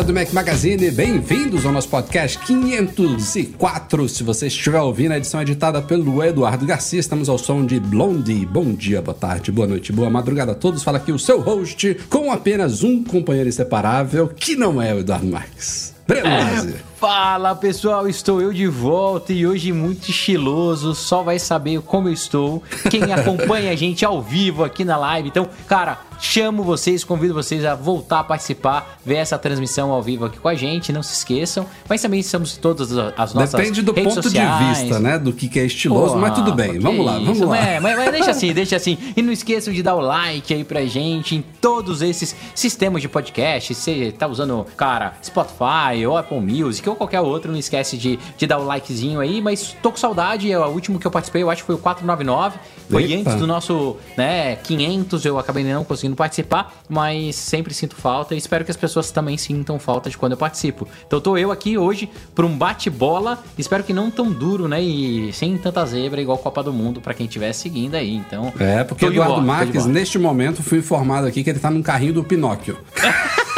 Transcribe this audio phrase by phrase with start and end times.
[0.00, 4.08] Galera do Mac Magazine, bem-vindos ao nosso podcast 504.
[4.08, 7.00] Se você estiver ouvindo, a edição é editada pelo Eduardo Garcia.
[7.00, 8.46] Estamos ao som de Blondie.
[8.46, 10.82] Bom dia, boa tarde, boa noite, boa madrugada a todos.
[10.82, 15.26] Fala aqui o seu host com apenas um companheiro inseparável, que não é o Eduardo
[15.26, 15.94] Marques.
[16.06, 16.74] Breno Mazzi.
[16.96, 22.12] Fala pessoal, estou eu de volta e hoje muito estiloso, só vai saber como eu
[22.12, 25.28] estou quem acompanha a gente ao vivo aqui na live.
[25.28, 30.26] Então, cara, chamo vocês, convido vocês a voltar a participar, ver essa transmissão ao vivo
[30.26, 31.66] aqui com a gente, não se esqueçam.
[31.88, 34.76] Mas também estamos todas as nossas Depende do redes ponto sociais.
[34.76, 35.18] de vista, né?
[35.18, 36.78] Do que, que é estiloso, mas tudo bem.
[36.78, 37.56] Vamos lá, vamos isso, lá.
[37.56, 38.98] É, mas, mas deixa assim, deixa assim.
[39.16, 43.08] E não esqueçam de dar o like aí pra gente em todos esses sistemas de
[43.08, 43.74] podcast.
[43.74, 48.18] Se você tá usando, cara, Spotify ou Apple Music ou qualquer outro, não esquece de,
[48.36, 49.40] de dar o likezinho aí.
[49.40, 51.78] Mas tô com saudade, é o último que eu participei, eu acho que foi o
[51.78, 52.58] 499.
[52.90, 58.34] Foi antes do nosso, né, 500, eu acabei não conseguindo participar, mas sempre sinto falta
[58.34, 60.86] e espero que as pessoas também sintam falta de quando eu participo.
[61.06, 65.32] Então tô eu aqui hoje para um bate-bola, espero que não tão duro, né, e
[65.32, 68.14] sem tanta zebra igual Copa do Mundo para quem estiver seguindo aí.
[68.14, 71.70] Então, É, porque de Eduardo de Marques, neste momento, fui informado aqui que ele tá
[71.70, 72.78] num carrinho do Pinóquio.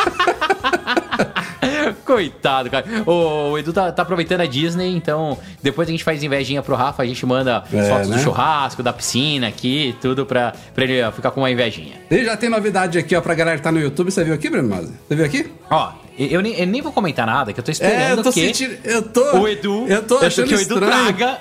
[2.04, 2.84] Coitado, cara.
[3.06, 7.02] O, Edu tá, tá aproveitando a Disney, então depois a gente faz invejinha pro Rafa,
[7.02, 8.16] a gente manda É, fotos né?
[8.16, 11.94] do churrasco, da piscina aqui, tudo pra, pra ele ficar com uma invejinha.
[12.10, 14.10] E já tem novidade aqui, ó, pra galera que tá no YouTube.
[14.10, 14.92] Você viu aqui, Breno Mazzi?
[15.08, 15.50] Você viu aqui?
[15.70, 18.32] Ó, eu nem, eu nem vou comentar nada, que eu tô esperando É, eu tô
[18.32, 18.76] que sentindo.
[18.84, 19.38] Eu tô.
[19.38, 19.86] o Edu...
[19.88, 21.14] Eu tô achando que o Edu estranho.
[21.16, 21.40] traga...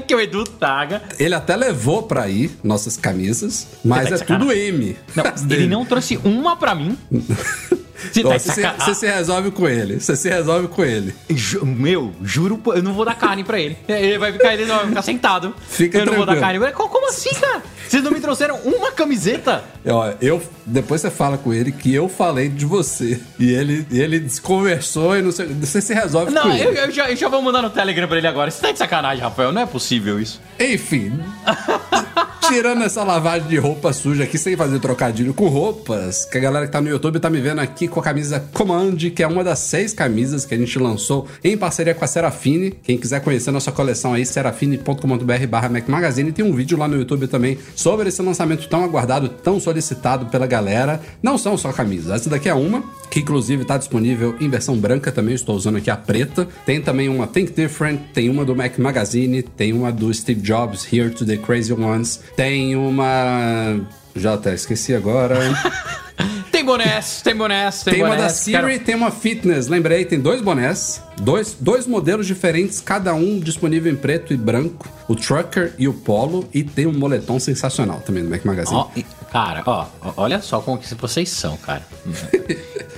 [0.06, 1.02] que o Edu traga...
[1.18, 4.52] Ele até levou pra ir nossas camisas, mas Tá é tudo.
[4.52, 4.96] M.
[5.14, 6.98] Não, ele não trouxe uma pra mim.
[8.12, 10.00] Você tá Você se, você se resolve com ele.
[10.00, 11.14] Você se resolve com ele.
[11.30, 13.76] Ju- Meu, juro, eu não vou dar carne pra ele.
[13.88, 15.54] Ele vai ficar, ele não vai ficar sentado.
[15.68, 16.40] Fica eu não vou dar tranquilo.
[16.46, 16.76] carne pra ele.
[16.76, 17.62] Co- Como assim, cara?
[17.88, 19.62] Vocês não me trouxeram uma camiseta?
[19.86, 23.20] Ó, eu, depois você fala com ele que eu falei de você.
[23.38, 25.46] E ele, ele desconversou e não sei.
[25.46, 26.64] Você se resolve com Não, ele.
[26.66, 28.50] eu, eu já, eu já vou mandar no Telegram pra ele agora.
[28.50, 29.52] Você tá de sacanagem, Rafael.
[29.52, 30.40] Não é possível isso.
[30.58, 31.12] Enfim.
[32.48, 36.66] Tirando essa lavagem de roupa suja aqui, sem fazer trocadilho com roupas, que a galera
[36.66, 39.42] que tá no YouTube tá me vendo aqui com a camisa Command, que é uma
[39.42, 42.70] das seis camisas que a gente lançou em parceria com a Serafine.
[42.82, 46.32] Quem quiser conhecer nossa coleção aí, serafine.com.br barra Mac Magazine.
[46.32, 50.46] Tem um vídeo lá no YouTube também sobre esse lançamento tão aguardado, tão solicitado pela
[50.46, 51.00] galera.
[51.22, 52.12] Não são só camisas.
[52.12, 55.34] Essa daqui é uma, que inclusive tá disponível em versão branca também.
[55.34, 56.46] Estou usando aqui a preta.
[56.66, 60.86] Tem também uma Think Different, tem uma do Mac Magazine, tem uma do Steve Jobs,
[60.92, 62.20] Here to the Crazy Ones.
[62.36, 63.80] Tem uma.
[64.16, 65.36] Já até esqueci agora.
[66.50, 68.32] Tem bonés, tem bonés, tem, tem uma da bonés.
[68.34, 69.66] Siri, Quero- tem uma Fitness.
[69.66, 71.02] Lembrei, tem dois bonés.
[71.20, 74.88] Dois, dois modelos diferentes, cada um disponível em preto e branco.
[75.08, 76.48] O Trucker e o Polo.
[76.54, 78.84] E tem um moletom sensacional também no Mac Magazine.
[78.96, 79.86] E- cara, ó,
[80.16, 81.84] olha só como que vocês são, cara.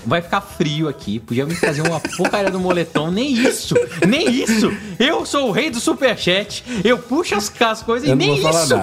[0.04, 1.18] Vai ficar frio aqui.
[1.18, 3.10] Podia me fazer uma porcaria do moletom.
[3.10, 3.74] Nem isso,
[4.06, 4.70] nem isso.
[4.98, 6.62] Eu sou o rei do superchat.
[6.84, 8.74] Eu puxo as, as coisas Eu e nem isso.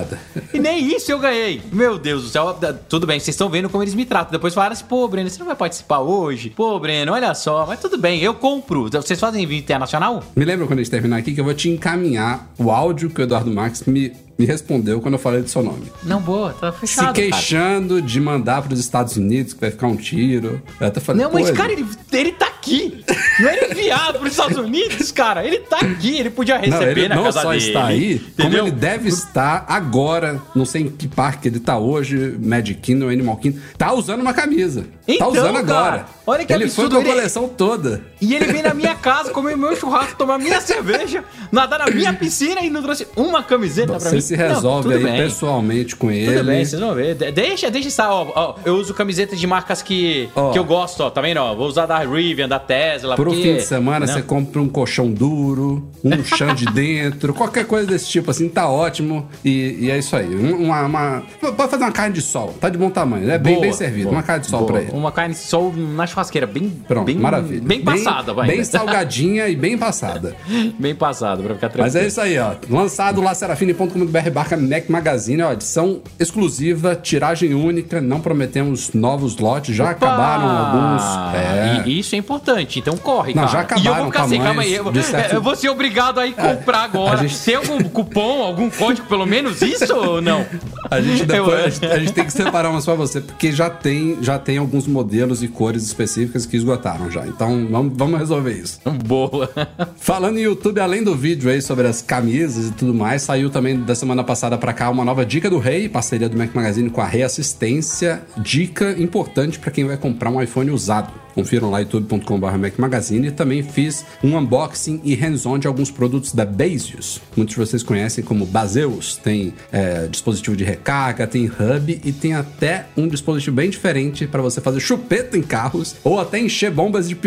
[0.52, 1.62] E nem isso eu ganhei.
[1.72, 2.58] Meu Deus do céu.
[2.90, 4.32] Tudo bem, vocês estão vendo como eles me tratam.
[4.32, 6.50] Depois falaram assim, pô, Breno, você não vai participar hoje?
[6.50, 7.68] Pô, Breno, olha só.
[7.68, 8.90] Mas tudo bem, eu compro.
[8.90, 10.24] Vocês fazem envio internacional?
[10.36, 13.22] Me lembra quando a gente terminar aqui que eu vou te encaminhar o áudio que
[13.22, 15.92] o Eduardo Marques me, me respondeu quando eu falei do seu nome.
[16.04, 17.08] Não, boa, tá fechado.
[17.08, 20.62] Se queixando de mandar para os Estados Unidos, que vai ficar um tiro.
[20.80, 23.04] Eu até falei, Não, mas, "Pô, cara, ele, ele tá aqui.
[23.40, 25.46] Não era enviado pros Estados Unidos, cara.
[25.46, 26.18] Ele tá aqui.
[26.20, 27.66] Ele podia Não, receber ele na não casa só dele.
[27.68, 28.68] está aí, como entendeu?
[28.68, 33.38] ele deve estar agora, não sei em que parque ele tá hoje, Magic Kingdom, Animal
[33.38, 34.82] Kingdom, tá usando uma camisa.
[34.84, 35.92] tá Então, usando agora.
[36.00, 38.04] cara, olha que ele absurdo, foi com a ele- coleção toda.
[38.22, 42.14] E ele vem na minha casa comer meu churrasco, tomar minha cerveja, nadar na minha
[42.14, 45.18] piscina e não trouxe uma camiseta pra Você se Não, resolve tudo aí bem.
[45.18, 46.34] pessoalmente com ele.
[46.38, 47.16] Tudo bem, vocês vão ver.
[47.16, 50.52] De- Deixa, deixa estar, ó, ó, Eu uso camisetas de marcas que, Ó.
[50.52, 51.10] que eu gosto, ó.
[51.10, 51.38] Tá vendo?
[51.38, 54.14] Ó, vou usar da Rivian, da Tesla, Pro no fim de semana não.
[54.14, 58.68] você compra um colchão duro, um chão de dentro, qualquer coisa desse tipo, assim, tá
[58.70, 59.28] ótimo.
[59.44, 60.34] E, e é isso aí.
[60.34, 61.24] Uma, uma,
[61.56, 64.04] pode fazer uma carne de sol, tá de bom tamanho, é bem, bem servido.
[64.06, 64.72] Boa, uma carne de sol boa.
[64.74, 64.92] pra ele.
[64.92, 66.70] Uma carne de sol na churrasqueira, bem.
[66.88, 67.62] Pronto, bem, maravilha.
[67.62, 68.48] Bem passada, vai.
[68.48, 70.36] Bem salgadinha e bem passada.
[70.80, 71.84] bem passada, pra ficar tranquilo.
[71.86, 72.54] Mas é isso aí, ó.
[72.70, 75.54] Lançado lá, serafine.com.br barca Mac Magazine, ó.
[75.54, 79.92] Edição exclusiva, tiragem única, não prometemos novos lotes, já Opa!
[79.92, 81.04] acabaram alguns.
[81.36, 81.84] É.
[81.88, 83.54] E isso é importante, então corre, não, cara.
[83.54, 83.84] já acabaram.
[83.84, 84.74] E eu vou ficar assim, calma aí.
[84.74, 85.34] Eu, certo...
[85.36, 87.28] eu, vou ser obrigado a ir comprar é, agora.
[87.28, 87.44] Gente...
[87.44, 90.46] Tem algum cupom, algum código, pelo menos isso ou não?
[90.90, 93.70] A gente depois, a, gente, a gente tem que separar umas pra você, porque já
[93.70, 97.26] tem, já tem alguns modelos e cores específicas que esgotaram já.
[97.26, 98.80] Então vamos, vamos resolver isso.
[99.06, 99.50] Boa.
[99.98, 103.80] Falando em YouTube, além do vídeo aí sobre as camisas e tudo mais, saiu também
[103.80, 107.00] da semana passada para cá uma nova dica do Rei, parceria do Mac Magazine com
[107.00, 108.22] a Reassistência.
[108.36, 111.23] Dica importante para quem vai comprar um iPhone usado.
[111.34, 112.48] Confiram lá youtube.com.br
[112.78, 113.28] Magazine.
[113.28, 117.22] E também fiz um unboxing e hands-on de alguns produtos da Baseus.
[117.36, 119.18] Muitos de vocês conhecem como Baseus.
[119.18, 124.42] Tem é, dispositivo de recarga, tem hub e tem até um dispositivo bem diferente para
[124.42, 127.18] você fazer chupeta em carros ou até encher bombas de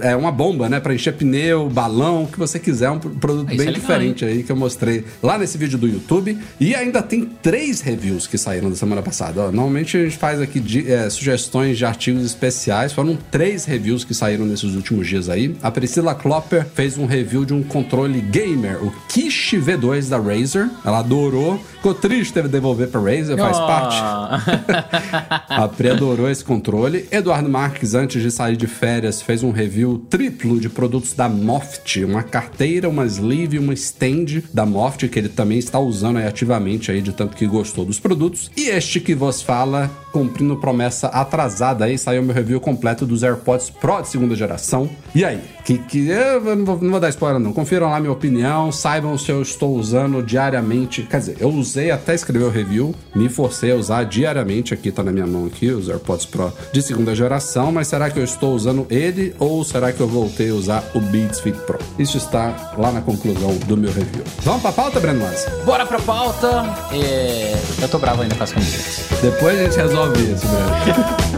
[0.00, 3.68] é, uma bomba, né, para encher pneu, balão, o que você quiser, um produto bem
[3.68, 6.38] é diferente aí que eu mostrei lá nesse vídeo do YouTube.
[6.60, 9.42] E ainda tem três reviews que saíram da semana passada.
[9.42, 13.64] Ó, normalmente a gente faz aqui de, é, sugestões de artigos especiais, foram três três
[13.64, 15.56] reviews que saíram nesses últimos dias aí.
[15.62, 20.68] A Priscila Klopper fez um review de um controle gamer, o Kish V2 da Razer.
[20.84, 21.58] Ela adorou.
[21.76, 23.66] Ficou triste ter de devolver pra Razer, faz oh.
[23.66, 23.96] parte.
[25.48, 27.06] a Pri adorou esse controle.
[27.10, 32.04] Eduardo Marques, antes de sair de férias, fez um review triplo de produtos da Moft.
[32.04, 36.90] Uma carteira, uma sleeve, uma stand da Moft, que ele também está usando aí ativamente
[36.90, 38.50] aí, de tanto que gostou dos produtos.
[38.56, 43.45] E este que vos fala, cumprindo promessa atrasada aí, saiu meu review completo dos AirPods
[43.46, 44.90] AirPods Pro de segunda geração.
[45.14, 45.40] E aí?
[45.64, 47.52] Que, que eu não vou, não vou dar spoiler, não.
[47.52, 51.02] Confiram lá minha opinião, saibam se eu estou usando diariamente.
[51.02, 54.74] Quer dizer, eu usei até escrever o review, me forcei a usar diariamente.
[54.74, 57.70] Aqui tá na minha mão aqui, os AirPods Pro de segunda geração.
[57.70, 61.00] Mas será que eu estou usando ele ou será que eu voltei a usar o
[61.00, 61.78] Beats Fit Pro?
[61.98, 64.24] Isso está lá na conclusão do meu review.
[64.42, 65.50] Vamos pra pauta, Breno Massa?
[65.64, 66.64] Bora pra pauta.
[66.92, 67.54] É...
[67.80, 69.20] Eu tô bravo ainda com as camisetas.
[69.20, 71.26] Depois a gente resolve isso, Breno.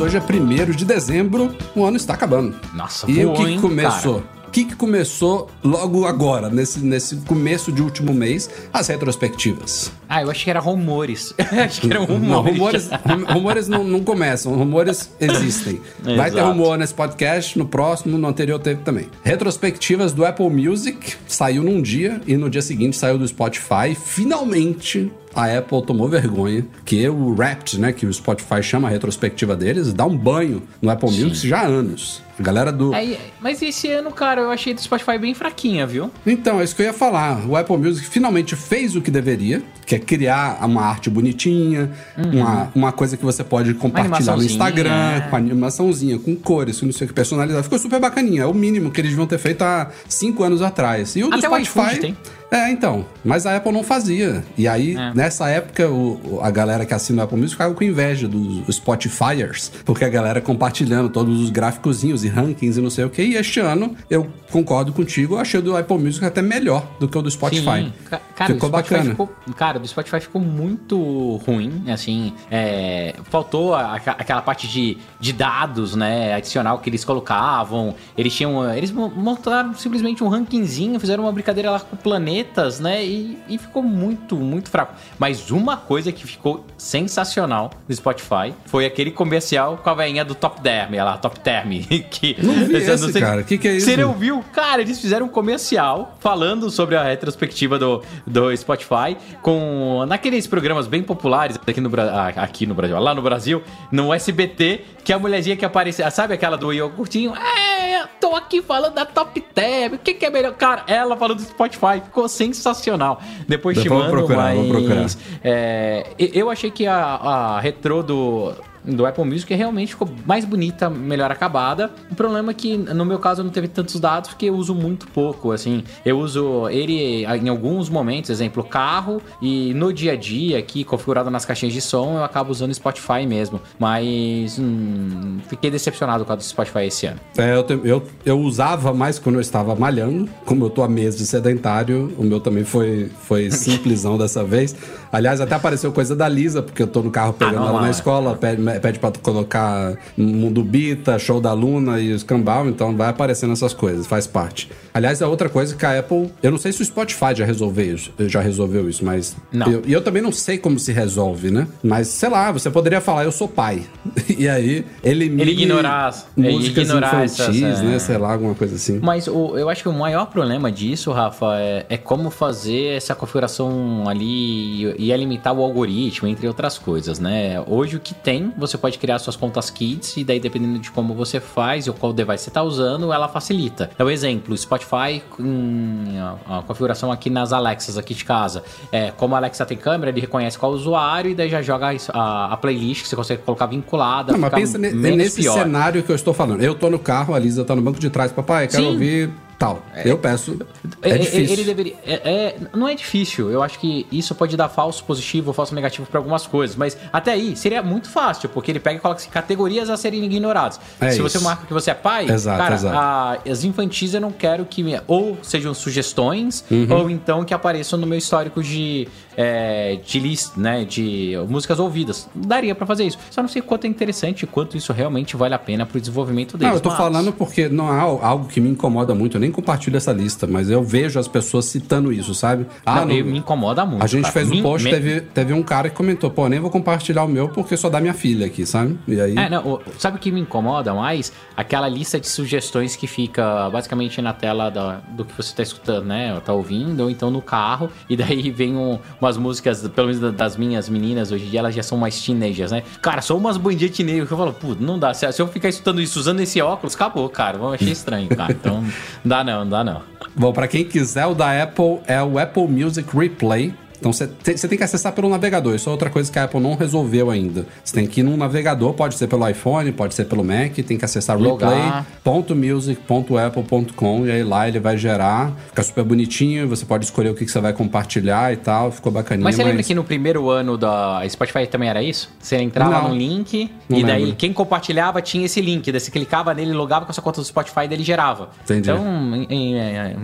[0.00, 2.56] hoje é 1 de dezembro, o ano está acabando.
[2.74, 4.22] Nossa, E o que, que começou?
[4.46, 8.50] O que, que começou logo agora, nesse, nesse começo de último mês?
[8.72, 9.92] As retrospectivas.
[10.08, 11.32] Ah, eu achei que era rumores.
[11.38, 12.28] acho que era rumores.
[12.28, 12.90] Não, rumores,
[13.28, 15.80] rumores não, não, começam, rumores existem.
[16.16, 19.06] Vai ter rumor nesse podcast, no próximo, no anterior teve também.
[19.22, 23.94] Retrospectivas do Apple Music saiu num dia e no dia seguinte saiu do Spotify.
[23.94, 29.56] Finalmente a Apple tomou vergonha, que o Wrapped, né, que o Spotify chama a retrospectiva
[29.56, 31.24] deles, dá um banho no Apple Sim.
[31.24, 32.22] Music já há anos.
[32.40, 32.94] A galera do.
[32.94, 36.10] É, mas esse ano, cara, eu achei do Spotify bem fraquinha, viu?
[36.26, 37.46] Então, é isso que eu ia falar.
[37.46, 42.40] O Apple Music finalmente fez o que deveria, que é criar uma arte bonitinha, uhum.
[42.40, 46.92] uma, uma coisa que você pode compartilhar no Instagram, com animaçãozinha, com cores, com não
[46.94, 47.62] sei o que, personalizado.
[47.62, 48.42] Ficou super bacaninha.
[48.42, 51.14] É o mínimo que eles deviam ter feito há cinco anos atrás.
[51.16, 51.98] E o do Até Spotify.
[51.98, 52.16] O tem.
[52.50, 53.04] É, então.
[53.24, 54.42] Mas a Apple não fazia.
[54.58, 55.14] E aí, é.
[55.14, 59.70] nessa época, o, a galera que assina o Apple Music ficava com inveja dos Spotifyers,
[59.84, 63.22] porque a galera compartilhando todos os gráficozinhos e rankings e não sei o que.
[63.22, 67.08] E este ano, eu concordo contigo, eu achei o do Apple Music até melhor do
[67.08, 67.84] que o do Spotify.
[67.84, 67.92] Sim.
[68.34, 69.10] Cara, ficou bacana.
[69.10, 72.32] Ficou, cara, o do Spotify ficou muito ruim, assim.
[72.50, 77.94] É, faltou a, aquela parte de, de dados, né, adicional que eles colocavam.
[78.16, 78.72] Eles tinham.
[78.74, 83.04] Eles montaram simplesmente um rankingzinho, fizeram uma brincadeira lá com planetas, né?
[83.04, 84.94] E, e, ficou muito, muito fraco.
[85.18, 90.34] Mas uma coisa que ficou sensacional no Spotify foi aquele comercial com a veinha do
[90.34, 91.70] Top Term, lá, Top Term.
[92.10, 93.40] Que, não vi esse, não sei, cara.
[93.42, 93.86] O que, que é isso?
[93.86, 94.44] Você não viu?
[94.52, 100.86] Cara, eles fizeram um comercial falando sobre a retrospectiva do, do Spotify com naqueles programas
[100.86, 103.62] bem populares aqui no, ah, aqui no Brasil, lá no Brasil,
[103.92, 107.32] no SBT, que a mulherzinha que aparecia, sabe aquela do iogurtinho?
[107.34, 110.54] É, tô aqui falando da Top Term, o que, que é melhor?
[110.54, 113.20] Cara, ela falando do Spotify, ficou sensacional.
[113.46, 115.16] Depois te mando, procurar, mas...
[115.42, 118.52] É, eu achei que a, a retrô do
[118.84, 121.90] do Apple Music realmente ficou mais bonita, melhor acabada.
[122.10, 125.06] O problema é que, no meu caso, não teve tantos dados porque eu uso muito
[125.08, 125.84] pouco, assim.
[126.04, 131.30] Eu uso ele em alguns momentos, exemplo, carro, e no dia a dia aqui, configurado
[131.30, 133.60] nas caixinhas de som, eu acabo usando Spotify mesmo.
[133.78, 137.20] Mas hum, fiquei decepcionado com a do Spotify esse ano.
[137.36, 140.28] É, eu, te, eu, eu usava mais quando eu estava malhando.
[140.44, 144.74] Como eu tô há meses de sedentário, o meu também foi, foi simplesão dessa vez.
[145.12, 147.88] Aliás, até apareceu coisa da Lisa, porque eu tô no carro pegando ah, ela na
[147.88, 147.90] é.
[147.90, 153.08] escola, pede, pede pra colocar Mundo Bita, Show da Luna e os Cambal, então vai
[153.08, 154.70] aparecendo essas coisas, faz parte.
[154.92, 156.30] Aliás, é outra coisa que a Apple.
[156.42, 159.36] Eu não sei se o Spotify já resolveu isso, já resolveu isso, mas.
[159.52, 159.70] Não.
[159.70, 161.66] Eu, e eu também não sei como se resolve, né?
[161.82, 163.84] Mas, sei lá, você poderia falar, eu sou pai.
[164.28, 167.96] e aí, ele Ele ignorar, músicas ignorar infantis, essas, né?
[167.96, 167.98] É.
[167.98, 168.98] Sei lá, alguma coisa assim.
[169.02, 173.14] Mas o, eu acho que o maior problema disso, Rafa, é, é como fazer essa
[173.14, 177.62] configuração ali e, e é limitar o algoritmo, entre outras coisas, né?
[177.66, 181.14] Hoje o que tem, você pode criar suas contas Kids e daí dependendo de como
[181.14, 183.90] você faz ou qual device você está usando, ela facilita.
[183.94, 188.62] Então, exemplo, Spotify, a, a configuração aqui nas Alexas aqui de casa.
[188.90, 191.62] É, como a Alexa tem câmera, ele reconhece qual é o usuário e daí já
[191.62, 194.32] joga a, a playlist que você consegue colocar vinculada.
[194.32, 195.54] Não, mas pensa nesse pior.
[195.54, 196.62] cenário que eu estou falando.
[196.62, 198.88] Eu tô no carro, a Lisa tá no banco de trás, papai, quero Sim.
[198.90, 199.82] ouvir tal.
[199.94, 200.58] É, eu peço.
[201.02, 201.52] É, é difícil.
[201.52, 201.94] Ele deveria.
[202.02, 203.50] É, é, não é difícil.
[203.50, 206.74] Eu acho que isso pode dar falso positivo ou falso negativo para algumas coisas.
[206.74, 210.24] Mas até aí seria muito fácil, porque ele pega e coloca assim, categorias a serem
[210.24, 210.80] ignoradas.
[210.98, 211.22] É Se isso.
[211.22, 212.98] você marca que você é pai, exato, cara, exato.
[212.98, 216.86] A, as infantis eu não quero que ou sejam sugestões, uhum.
[216.90, 219.06] ou então que apareçam no meu histórico de,
[219.42, 220.84] é, de list, né?
[220.84, 222.28] De músicas ouvidas.
[222.34, 223.16] Daria para fazer isso.
[223.30, 226.68] Só não sei quanto é interessante, quanto isso realmente vale a pena pro desenvolvimento deles.
[226.68, 226.98] Não, eu tô mas...
[226.98, 229.38] falando porque não é algo que me incomoda muito.
[229.38, 232.66] Eu nem compartilho essa lista, mas eu vejo as pessoas citando isso, sabe?
[232.84, 234.02] Ah, não, me incomoda muito.
[234.02, 234.34] A gente cara.
[234.34, 234.90] fez um post, me...
[234.90, 237.98] teve, teve um cara que comentou, pô, nem vou compartilhar o meu porque só dá
[237.98, 238.98] minha filha aqui, sabe?
[239.08, 239.38] E aí.
[239.38, 241.32] É, não, sabe o que me incomoda mais?
[241.56, 246.04] Aquela lista de sugestões que fica basicamente na tela da, do que você tá escutando,
[246.04, 246.38] né?
[246.44, 248.98] Tá ouvindo, ou então no carro, e daí vem um,
[249.30, 252.72] umas músicas, pelo menos das minhas meninas hoje em dia, elas já são mais teenagers,
[252.72, 252.82] né?
[253.00, 255.14] Cara, são umas bandinhas teenagers que eu falo, pô, não dá.
[255.14, 257.58] Se, eu ficar escutando isso usando esse óculos, acabou, cara.
[257.58, 258.52] Eu achei estranho, cara.
[258.52, 258.90] Então, não
[259.24, 260.02] dá não, não dá não.
[260.34, 263.74] Bom, para quem quiser, o da Apple é o Apple Music Replay.
[264.00, 265.74] Então você tem, tem, que acessar pelo navegador.
[265.74, 267.66] Isso é outra coisa que a Apple não resolveu ainda.
[267.84, 270.96] Você tem que ir num navegador, pode ser pelo iPhone, pode ser pelo Mac, tem
[270.96, 277.28] que acessar replay.music.apple.com e aí lá ele vai gerar, fica super bonitinho, você pode escolher
[277.28, 279.44] o que, que você vai compartilhar e tal, ficou bacaninha.
[279.44, 279.68] Mas você mas...
[279.68, 282.30] lembra que no primeiro ano da Spotify também era isso?
[282.38, 284.36] Você entrava não, no link e daí lembro.
[284.36, 287.46] quem compartilhava tinha esse link, daí você clicava nele, logava com a sua conta do
[287.46, 288.48] Spotify e dele gerava.
[288.64, 288.90] Entendi.
[288.90, 289.76] Então, em, em,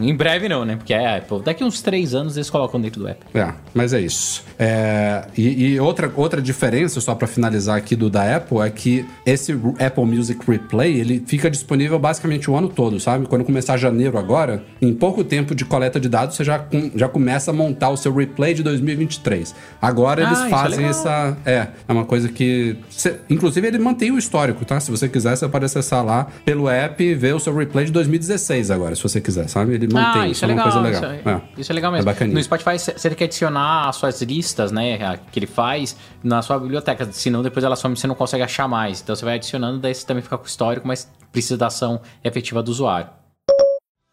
[0.08, 0.76] em, breve não, né?
[0.76, 1.42] Porque é Apple.
[1.42, 3.20] Daqui uns três anos eles colocam dentro do app.
[3.34, 4.44] É mas é isso.
[4.58, 9.06] É, e, e, outra, outra diferença, só para finalizar aqui do da Apple, é que
[9.24, 13.26] esse Apple Music Replay, ele fica disponível basicamente o ano todo, sabe?
[13.26, 17.50] Quando começar janeiro agora, em pouco tempo de coleta de dados, você já, já começa
[17.50, 19.54] a montar o seu replay de 2023.
[19.80, 21.36] Agora eles ah, é fazem é essa...
[21.44, 22.76] É, é uma coisa que...
[22.88, 24.80] Você, inclusive, ele mantém o histórico, tá?
[24.80, 27.92] Se você quiser, você pode acessar lá pelo app e ver o seu replay de
[27.92, 29.74] 2016 agora, se você quiser, sabe?
[29.74, 31.14] Ele mantém, ah, isso, isso é, legal, uma coisa legal.
[31.14, 32.26] Isso é, isso é legal mesmo.
[32.32, 36.58] no Spotify, você tem que adicionar as suas listas, né, que ele faz na sua
[36.58, 39.00] biblioteca, senão depois ela some e você não consegue achar mais.
[39.00, 42.00] Então você vai adicionando, daí você também fica com o histórico, mas precisa da ação
[42.24, 43.08] efetiva do usuário.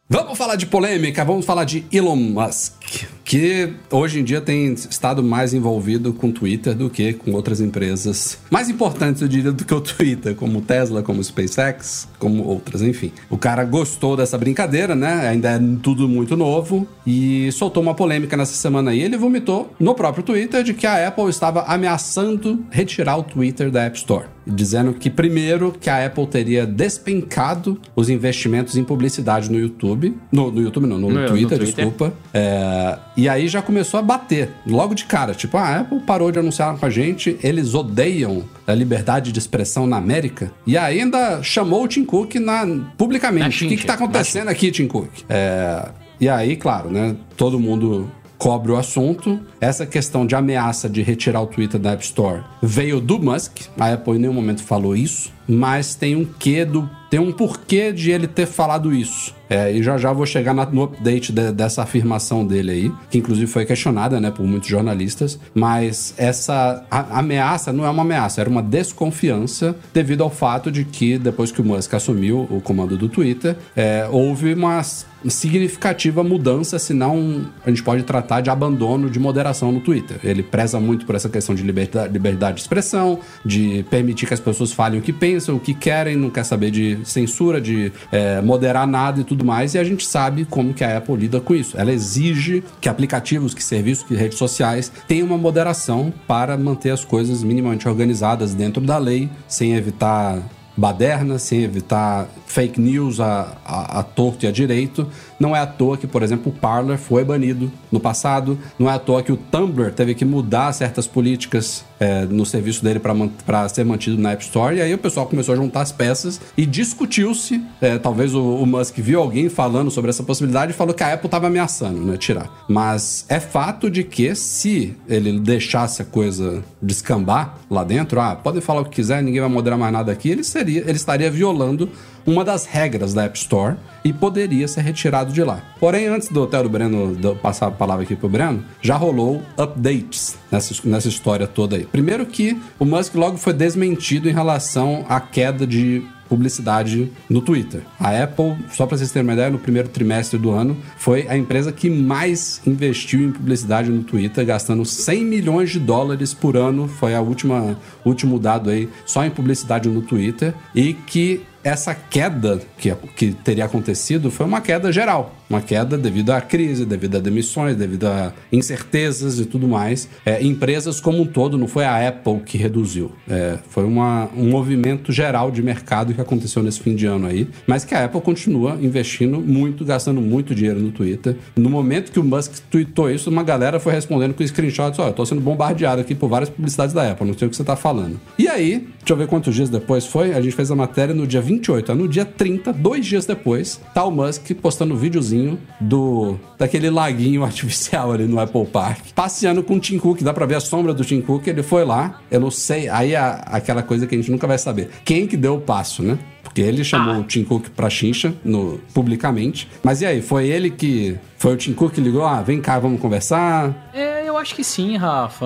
[0.10, 2.82] Vamos falar de polêmica, vamos falar de Elon Musk,
[3.23, 7.61] que hoje em dia tem estado mais envolvido com o Twitter do que com outras
[7.61, 12.81] empresas mais importantes, eu diria, do que o Twitter, como Tesla, como SpaceX, como outras,
[12.81, 13.11] enfim.
[13.29, 15.27] O cara gostou dessa brincadeira, né?
[15.27, 19.01] Ainda é tudo muito novo e soltou uma polêmica nessa semana aí.
[19.01, 23.83] Ele vomitou no próprio Twitter de que a Apple estava ameaçando retirar o Twitter da
[23.83, 29.57] App Store dizendo que primeiro que a Apple teria despencado os investimentos em publicidade no
[29.57, 32.13] YouTube, no, no YouTube não, no, no Twitter, no desculpa.
[32.33, 32.72] É,
[33.15, 36.39] e aí já começou a bater, logo de cara, tipo, ah, a Apple parou de
[36.39, 41.83] anunciar com a gente, eles odeiam a liberdade de expressão na América, e ainda chamou
[41.83, 42.65] o Tim Cook na,
[42.97, 43.65] publicamente.
[43.65, 45.09] o que, que tá acontecendo aqui, Tim Cook?
[45.29, 45.89] É,
[46.19, 48.09] e aí, claro, né, todo mundo
[48.43, 49.39] cobre o assunto.
[49.61, 53.61] Essa questão de ameaça de retirar o Twitter da App Store veio do Musk.
[53.79, 57.91] A Apple em nenhum momento falou isso, mas tem um quê do tem um porquê
[57.91, 59.36] de ele ter falado isso.
[59.48, 63.20] É, e já já vou chegar na, no update de, dessa afirmação dele aí, que
[63.20, 65.39] inclusive foi questionada, né, por muitos jornalistas.
[65.53, 71.20] Mas essa ameaça não é uma ameaça, era uma desconfiança devido ao fato de que
[71.20, 74.82] depois que o Musk assumiu o comando do Twitter, é, houve uma
[75.29, 80.20] significativa mudança, senão a gente pode tratar de abandono de moderação no Twitter.
[80.24, 84.39] Ele preza muito por essa questão de liberdade, liberdade de expressão, de permitir que as
[84.39, 88.41] pessoas falem o que pensam, o que querem, não quer saber de censura, de é,
[88.41, 91.41] moderar nada e tudo tudo mais, e a gente sabe como que a Apple lida
[91.41, 91.77] com isso.
[91.77, 97.03] Ela exige que aplicativos, que serviços, que redes sociais tenham uma moderação para manter as
[97.03, 100.39] coisas minimamente organizadas dentro da lei, sem evitar
[100.75, 105.07] baderna, sem evitar fake news a, a, a, torto e a direito.
[105.39, 108.57] Não é à toa que, por exemplo, o Parler foi banido no passado.
[108.77, 112.83] Não é à toa que o Tumblr teve que mudar certas políticas é, no serviço
[112.83, 114.75] dele para ser mantido na App Store.
[114.75, 117.63] E aí o pessoal começou a juntar as peças e discutiu-se.
[117.81, 121.13] É, talvez o, o, Musk viu alguém falando sobre essa possibilidade e falou que a
[121.13, 122.17] Apple estava ameaçando, né?
[122.17, 122.49] Tirar.
[122.67, 128.61] Mas é fato de que se ele deixasse a coisa descambar lá dentro, ah, podem
[128.61, 131.89] falar o que quiser, ninguém vai moderar mais nada aqui, ele seria, ele estaria violando
[132.25, 135.61] uma das regras da App Store e poderia ser retirado de lá.
[135.79, 139.41] Porém, antes do Hotel do Breno do, passar a palavra aqui pro Breno, já rolou
[139.57, 141.85] updates nessa, nessa história toda aí.
[141.85, 147.81] Primeiro que o Musk logo foi desmentido em relação à queda de publicidade no Twitter.
[147.99, 151.37] A Apple, só para vocês terem uma ideia, no primeiro trimestre do ano, foi a
[151.37, 156.87] empresa que mais investiu em publicidade no Twitter, gastando 100 milhões de dólares por ano.
[156.87, 162.62] Foi a última último dado aí só em publicidade no Twitter e que essa queda
[162.77, 165.36] que, que teria acontecido foi uma queda geral.
[165.50, 170.10] Uma queda devido à crise, devido a demissões, devido a incertezas e tudo mais.
[170.25, 173.12] É, empresas como um todo, não foi a Apple que reduziu.
[173.29, 177.48] É, foi uma, um movimento geral de mercado que aconteceu nesse fim de ano aí.
[177.67, 181.38] Mas que a Apple continua investindo muito, gastando muito dinheiro no Twitter.
[181.55, 185.13] No momento que o Musk tweetou isso, uma galera foi respondendo com screenshots: olha, eu
[185.13, 187.75] tô sendo bombardeado aqui por várias publicidades da Apple, não sei o que você tá
[187.75, 188.20] falando.
[188.39, 191.27] E aí, deixa eu ver quantos dias depois foi, a gente fez a matéria no
[191.27, 191.91] dia 20 28.
[191.91, 197.43] É no dia 30, dois dias depois, tá Musk postando um videozinho do daquele laguinho
[197.45, 200.93] artificial ali no Apple Park, passeando com o Tim Cook, dá pra ver a sombra
[200.93, 204.31] do Tim Cook, ele foi lá, eu não sei, aí aquela coisa que a gente
[204.31, 204.89] nunca vai saber.
[205.05, 206.17] Quem que deu o passo, né?
[206.43, 207.19] Porque ele chamou ah.
[207.19, 209.67] o Tim Cook pra chincha no, publicamente.
[209.81, 211.17] Mas e aí, foi ele que.
[211.38, 212.25] Foi o Tim Cook que ligou?
[212.25, 213.89] Ah, vem cá, vamos conversar?
[213.93, 215.45] É, eu acho que sim, Rafa.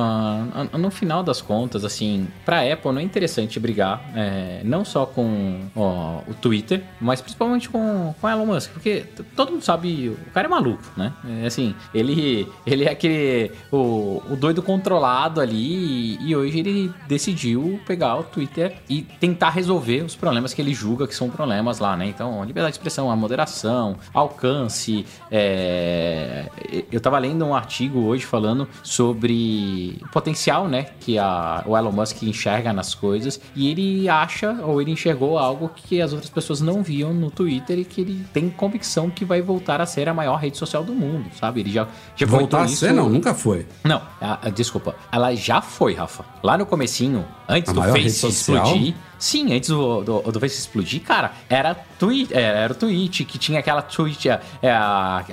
[0.73, 5.61] No final das contas, assim, pra Apple não é interessante brigar, é, não só com
[5.75, 10.47] ó, o Twitter, mas principalmente com, com Elon Musk, porque todo mundo sabe, o cara
[10.47, 11.13] é maluco, né?
[11.41, 16.93] É, assim, ele, ele é aquele, o, o doido controlado ali, e, e hoje ele
[17.07, 21.79] decidiu pegar o Twitter e tentar resolver os problemas que ele julga que são problemas
[21.79, 22.05] lá, né?
[22.05, 25.05] Então, liberdade de expressão, a moderação, alcance.
[25.31, 26.45] É...
[26.91, 31.91] Eu tava lendo um artigo hoje falando sobre o potencial, né, que a, o Elon
[31.91, 36.61] Musk enxerga nas coisas e ele acha ou ele enxergou algo que as outras pessoas
[36.61, 40.13] não viam no Twitter e que ele tem convicção que vai voltar a ser a
[40.13, 41.61] maior rede social do mundo, sabe?
[41.61, 43.65] Ele já, já voltar a ser não, nunca foi.
[43.83, 46.25] Não, a, a, desculpa, ela já foi, Rafa.
[46.43, 51.01] Lá no comecinho, antes a do Face explodir, Sim, antes do, do, do Face explodir,
[51.01, 54.71] cara, era, tweet, é, era, o Twitch, que tinha aquela Twitch, é, é,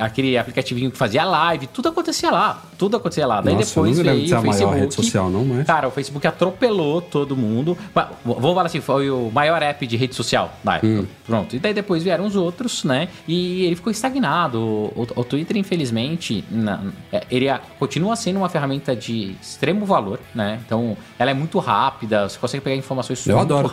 [0.00, 2.62] aquele aplicativinho que fazia live, tudo acontecia lá.
[2.76, 3.40] Tudo acontecia lá.
[3.40, 4.64] Daí Nossa, depois veio o Facebook.
[4.64, 5.66] Maior rede social, não, mas...
[5.66, 7.76] Cara, o Facebook atropelou todo mundo.
[8.24, 10.52] Vamos falar assim, foi o maior app de rede social
[10.84, 10.86] época.
[10.86, 11.06] Hum.
[11.26, 11.56] Pronto.
[11.56, 13.08] E daí depois vieram os outros, né?
[13.26, 14.60] E ele ficou estagnado.
[14.60, 16.80] O, o Twitter, infelizmente, na,
[17.12, 17.46] é, ele
[17.78, 20.60] continua sendo uma ferramenta de extremo valor, né?
[20.64, 23.70] Então, ela é muito rápida, você consegue pegar informações Eu adoro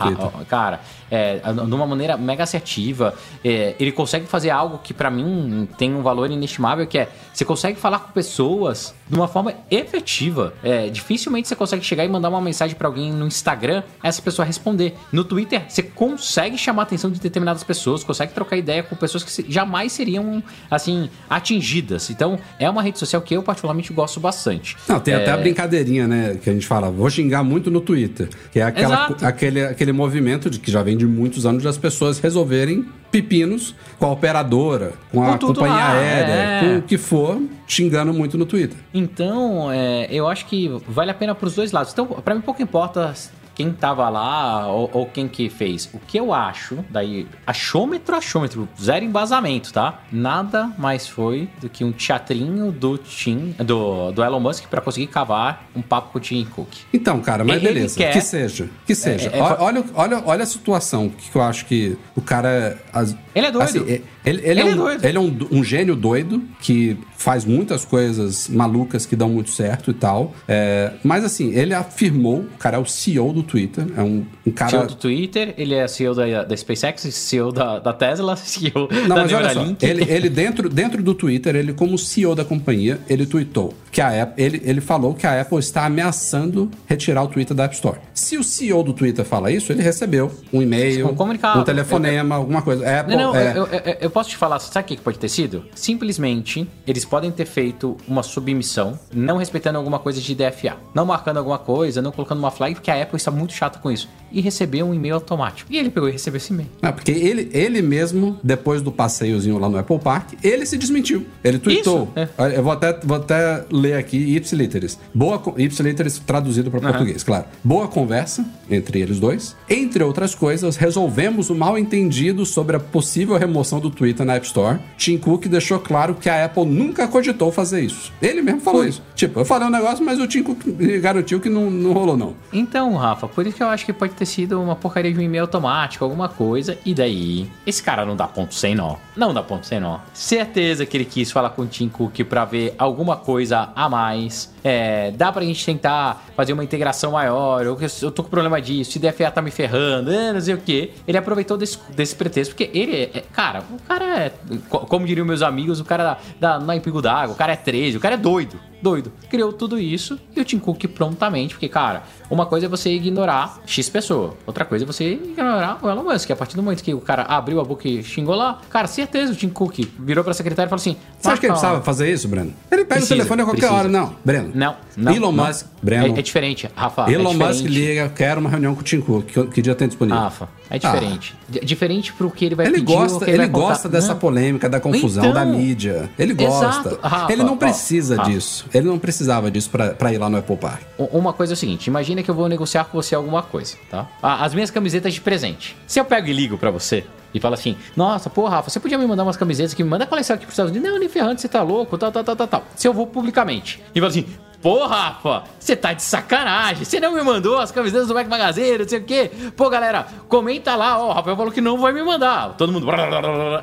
[0.47, 0.79] Cara,
[1.12, 3.13] é, de uma maneira mega assertiva.
[3.43, 7.45] É, ele consegue fazer algo que para mim tem um valor inestimável, que é você
[7.45, 10.54] consegue falar com pessoas de uma forma efetiva.
[10.63, 14.45] É, dificilmente você consegue chegar e mandar uma mensagem para alguém no Instagram, essa pessoa
[14.45, 14.95] responder.
[15.12, 19.24] No Twitter, você consegue chamar a atenção de determinadas pessoas, consegue trocar ideia com pessoas
[19.24, 22.10] que jamais seriam, assim, atingidas.
[22.10, 24.78] Então, é uma rede social que eu particularmente gosto bastante.
[24.88, 25.17] Não, tem é...
[25.17, 28.63] até a brincadeirinha, né, que a gente fala, vou xingar muito no Twitter, que é
[28.63, 33.75] aquela, aquele, aquele movimento de que já vem de muitos anos das pessoas resolverem pepinos
[33.99, 36.59] com a operadora, com a companhia lá, aérea, é.
[36.59, 38.77] com o que for, xingando muito no Twitter.
[38.93, 41.91] Então, é, eu acho que vale a pena para os dois lados.
[41.91, 43.13] Então, para mim pouco importa
[43.55, 45.89] quem tava lá ou, ou, quem que fez.
[45.93, 49.99] O que eu acho, daí, achômetro, achômetro, zero embasamento, tá?
[50.11, 55.07] Nada mais foi do que um teatrinho do Tim, do, do Elon Musk para conseguir
[55.07, 56.69] cavar um papo com o Tim Cook.
[56.93, 57.97] Então, cara, mas Ele beleza.
[57.97, 58.69] quer- Que seja.
[58.85, 59.29] Que seja.
[59.33, 62.77] É, é, Ó- olha, olha, olha a situação que eu acho que o cara.
[62.93, 63.63] as- Ele é doido.
[63.67, 65.05] assim, ele, ele Ele é, é um, doido.
[65.05, 69.91] ele é um, um gênio doido que faz muitas coisas malucas que dão muito certo
[69.91, 70.34] e tal.
[70.47, 74.51] É, mas assim, ele afirmou, o cara é o CEO do Twitter, é um, um
[74.51, 74.71] cara.
[74.71, 79.15] CEO do Twitter, ele é CEO da, da SpaceX, CEO da, da Tesla, CEO Não,
[79.15, 82.99] da mas olha só, ele, ele dentro, dentro do Twitter, ele como CEO da companhia,
[83.10, 87.27] ele tweetou que a Apple, ele, ele falou que a Apple está ameaçando retirar o
[87.27, 87.97] Twitter da App Store.
[88.13, 91.60] Se o CEO do Twitter fala isso, ele recebeu um e-mail, Um comunicado.
[91.60, 92.99] um telefonema, alguma coisa.
[92.99, 95.30] Apple, Não, não, é, eu, eu- eu posso te falar, sabe o que pode ter
[95.30, 95.65] sido?
[95.74, 101.38] Simplesmente, eles podem ter feito uma submissão, não respeitando alguma coisa de DFA, não marcando
[101.38, 104.10] alguma coisa, não colocando uma flag, porque a Apple está muito chata com isso.
[104.32, 105.71] E recebeu um e-mail automático.
[105.71, 106.69] E ele pegou e recebeu esse e-mail.
[106.82, 111.26] Não, porque ele, ele mesmo, depois do passeiozinho lá no Apple Park, ele se desmentiu.
[111.43, 112.10] Ele tweetou.
[112.15, 112.58] Isso, é.
[112.58, 114.97] Eu vou até, vou até ler aqui ipsiliteris.
[115.13, 117.45] Boa, ipsiliteris traduzido para português, claro.
[117.63, 119.56] Boa conversa entre eles dois.
[119.69, 124.47] Entre outras coisas, resolvemos o mal entendido sobre a possível remoção do Twitter na App
[124.47, 124.79] Store.
[124.97, 128.11] Tim Cook deixou claro que a Apple nunca cogitou fazer isso.
[128.19, 128.99] Ele mesmo falou isso.
[129.13, 130.59] Tipo, eu falei um negócio, mas o Tim Cook
[130.99, 132.33] garantiu que não, não rolou, não.
[132.51, 135.21] Então, Rafa, por isso que eu acho que pode ter sido uma porcaria de um
[135.21, 136.79] e-mail automático, alguma coisa.
[136.83, 138.95] E daí, esse cara não dá ponto sem nó.
[139.15, 139.99] Não dá ponto sem nó.
[140.13, 144.51] Certeza que ele quis falar com o Tim Cook pra ver alguma coisa a mais.
[144.63, 147.63] É, dá pra gente tentar fazer uma integração maior.
[147.63, 148.93] Eu, eu tô com problema disso.
[148.93, 150.91] Se DFA tá me ferrando, é, não sei o quê.
[151.07, 154.32] Ele aproveitou desse, desse pretexto, porque ele é, é- Cara, o cara é.
[154.69, 157.38] co- Como diriam meus amigos, o cara da, da, não é em pingo d'água, o
[157.38, 159.12] cara é 13, o cara é doido doido.
[159.30, 163.60] Criou tudo isso e o Tim Cook prontamente, porque, cara, uma coisa é você ignorar
[163.65, 166.32] X pessoa, outra coisa é você ignorar o Elon Musk.
[166.32, 169.34] A partir do momento que o cara abriu a boca e xingou lá, cara, certeza
[169.34, 171.82] o Tim Cook virou pra secretária e falou assim: Você acha que ele "Marca- precisava
[171.84, 172.54] fazer isso, Breno?
[172.72, 173.80] Ele pega Precisa, o telefone a qualquer precisa.
[173.80, 173.88] hora.
[173.89, 174.52] Não, Breno.
[174.54, 175.13] Não, não.
[175.15, 175.46] Elon não.
[175.46, 176.15] Musk, Breno.
[176.15, 177.10] É, é diferente, Rafa.
[177.10, 177.67] é Elon Musk diferente.
[177.67, 179.26] liga, quero uma reunião com o Tim Cook.
[179.26, 180.20] Que, que dia tem disponível?
[180.22, 181.36] Rafa, é diferente.
[181.48, 183.60] D- Diferente pro que ele vai Ele pedir gosta, ele contar.
[183.67, 184.20] gosta dessa Não.
[184.20, 186.10] polêmica, da confusão, Então, da mídia.
[186.17, 186.65] Ele gosta.
[186.89, 187.00] exato.
[187.02, 188.30] Rafa, ele não ó, precisa Rafa.
[188.30, 188.65] disso.
[188.73, 190.81] Ele não precisava disso pra ir lá no Apple Park.
[190.97, 194.07] Uma coisa é o seguinte, imagina que eu vou negociar com você alguma coisa, tá?
[194.21, 195.75] As minhas camisetas de presente.
[195.88, 198.97] Se eu pego e ligo pra você e falo assim, nossa, pô, Rafa, você podia
[198.97, 200.89] me mandar umas camisetas que me manda a coleção aqui pros Estados Unidos?
[200.89, 202.63] Não, nem ferrando, você tá louco, tal, tal, tal, tal, tal.
[202.75, 204.25] Se eu vou publicamente e falo assim,
[204.62, 208.80] pô, Rafa, você tá de sacanagem, você não me mandou as camisetas do Mac Magazine,
[208.80, 209.32] não sei o quê.
[209.56, 212.56] Pô, galera, comenta lá, ó, o Rafael falou que não vai me mandar.
[212.58, 212.88] Todo mundo...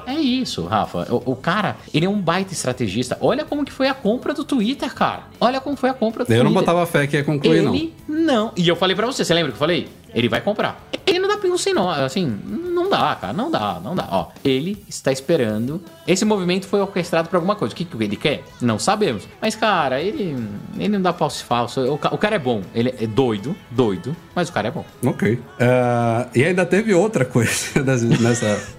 [0.07, 1.07] É isso, Rafa.
[1.11, 3.17] O, o cara, ele é um baita estrategista.
[3.21, 5.25] Olha como que foi a compra do Twitter, cara.
[5.41, 6.67] Olha como foi a compra do Eu não Twitter.
[6.67, 7.75] botava fé que ia concluir, não.
[7.75, 8.53] Ele não.
[8.57, 9.89] E eu falei pra você, você lembra que eu falei?
[10.15, 10.89] Ele vai comprar.
[11.07, 14.07] Ele não dá pingo sem nó, assim, não dá, cara, não dá, não dá.
[14.11, 15.83] Ó, ele está esperando.
[16.07, 17.73] Esse movimento foi orquestrado por alguma coisa.
[17.73, 18.45] O que, que ele quer?
[18.61, 19.27] Não sabemos.
[19.41, 20.37] Mas, cara, ele,
[20.77, 21.81] ele não dá falso falso.
[21.81, 22.63] O, o cara é bom.
[22.75, 24.85] Ele é doido, doido, mas o cara é bom.
[25.05, 25.41] Ok.
[25.59, 27.83] Ah, e ainda teve outra coisa
[28.21, 28.79] nessa.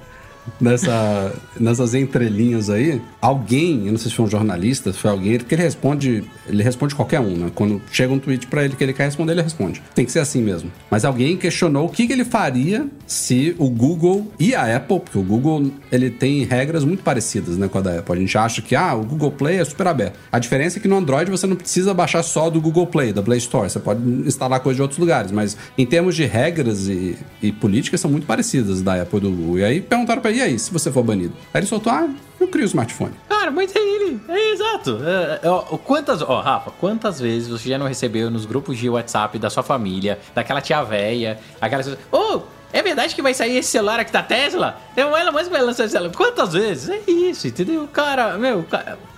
[0.60, 5.56] Nessa, nessas entrelinhas aí, alguém, eu não sei se foi um jornalista, foi alguém, porque
[5.56, 7.52] ele responde, ele responde qualquer um, né?
[7.54, 9.82] Quando chega um tweet pra ele que ele quer responder, ele responde.
[9.94, 10.72] Tem que ser assim mesmo.
[10.90, 15.18] Mas alguém questionou o que, que ele faria se o Google e a Apple, porque
[15.18, 18.16] o Google ele tem regras muito parecidas né, com a da Apple.
[18.16, 20.18] A gente acha que ah, o Google Play é super aberto.
[20.32, 23.22] A diferença é que no Android você não precisa baixar só do Google Play, da
[23.22, 23.70] Play Store.
[23.70, 28.00] Você pode instalar coisa de outros lugares, mas em termos de regras e, e políticas
[28.02, 29.60] são muito parecidas da Apple e do Google.
[29.60, 31.34] E aí perguntaram pra e aí, se você for banido?
[31.54, 33.14] Aí ele soltou, ah, eu crio o smartphone.
[33.28, 34.20] Cara, mas é ele.
[34.28, 35.00] É exato.
[35.04, 39.38] É, é, quantas, ó, Rafa, quantas vezes você já não recebeu nos grupos de WhatsApp
[39.40, 41.84] da sua família, daquela tia véia, aquela.
[42.12, 44.80] Ô, é verdade que vai sair esse celular aqui da Tesla?
[44.96, 46.14] O Elon Musk vai lançar esse celular.
[46.14, 46.90] Quantas vezes?
[46.90, 47.88] É isso, entendeu?
[47.88, 48.66] Cara, meu,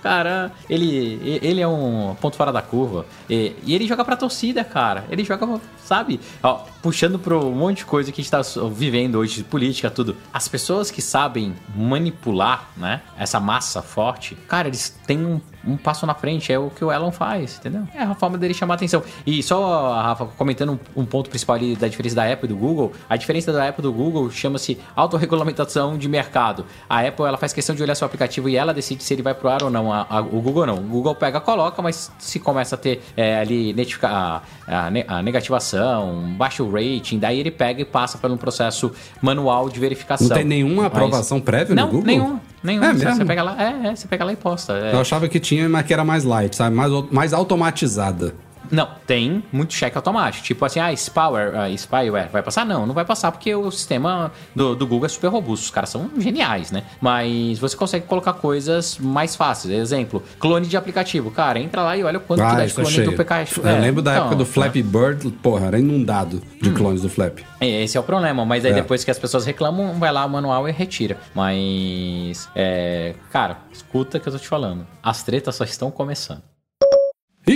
[0.02, 3.04] cara, ele, ele é um ponto fora da curva.
[3.28, 5.04] E, e ele joga pra torcida, cara.
[5.10, 6.20] Ele joga, sabe?
[6.42, 10.16] Ó, puxando pro um monte de coisa que a gente tá vivendo hoje, política, tudo.
[10.32, 13.02] As pessoas que sabem manipular, né?
[13.18, 16.52] Essa massa forte, cara, eles têm um, um passo na frente.
[16.52, 17.82] É o que o Elon faz, entendeu?
[17.94, 19.02] É a forma dele chamar atenção.
[19.26, 22.56] E só, Rafa, comentando um, um ponto principal ali da diferença da Apple e do
[22.56, 22.92] Google.
[23.08, 26.64] A diferença da Apple e do Google chama-se autorregulamentação de mercado.
[26.88, 29.34] A Apple, ela faz questão de olhar seu aplicativo e ela decide se ele vai
[29.34, 29.92] pro ar ou não.
[29.92, 30.74] A- a- o Google não.
[30.78, 35.22] O Google pega, coloca, mas se começa a ter é, ali a, a ne- a
[35.22, 40.28] negativação, baixo rating, daí ele pega e passa por um processo manual de verificação.
[40.28, 42.06] Não tem nenhuma Mas- aprovação prévia não, no Google?
[42.06, 42.40] nenhum.
[42.62, 42.84] Nenhum.
[42.84, 44.74] É você, pega lá, é, é, você pega lá e posta.
[44.74, 44.94] É.
[44.94, 46.74] Eu achava que tinha, mas que era mais light, sabe?
[46.76, 48.34] Mais, mais automatizada.
[48.72, 50.42] Não, tem muito cheque automático.
[50.42, 52.64] Tipo assim, ah, spyware, uh, spyware vai passar?
[52.64, 55.64] Não, não vai passar porque o sistema do, do Google é super robusto.
[55.64, 56.84] Os caras são geniais, né?
[56.98, 59.74] Mas você consegue colocar coisas mais fáceis.
[59.74, 61.30] Exemplo, clone de aplicativo.
[61.30, 63.10] Cara, entra lá e olha quanto ah, dá de clone cheio.
[63.10, 63.60] do PK.
[63.62, 66.74] Eu é, lembro da então, época do Flappy Bird, porra, era inundado de hum.
[66.74, 67.40] clones do Flap.
[67.60, 68.74] É, esse é o problema, mas aí é.
[68.74, 71.18] depois que as pessoas reclamam, vai lá o manual e retira.
[71.34, 74.86] Mas, é, cara, escuta que eu tô te falando.
[75.02, 76.51] As tretas só estão começando.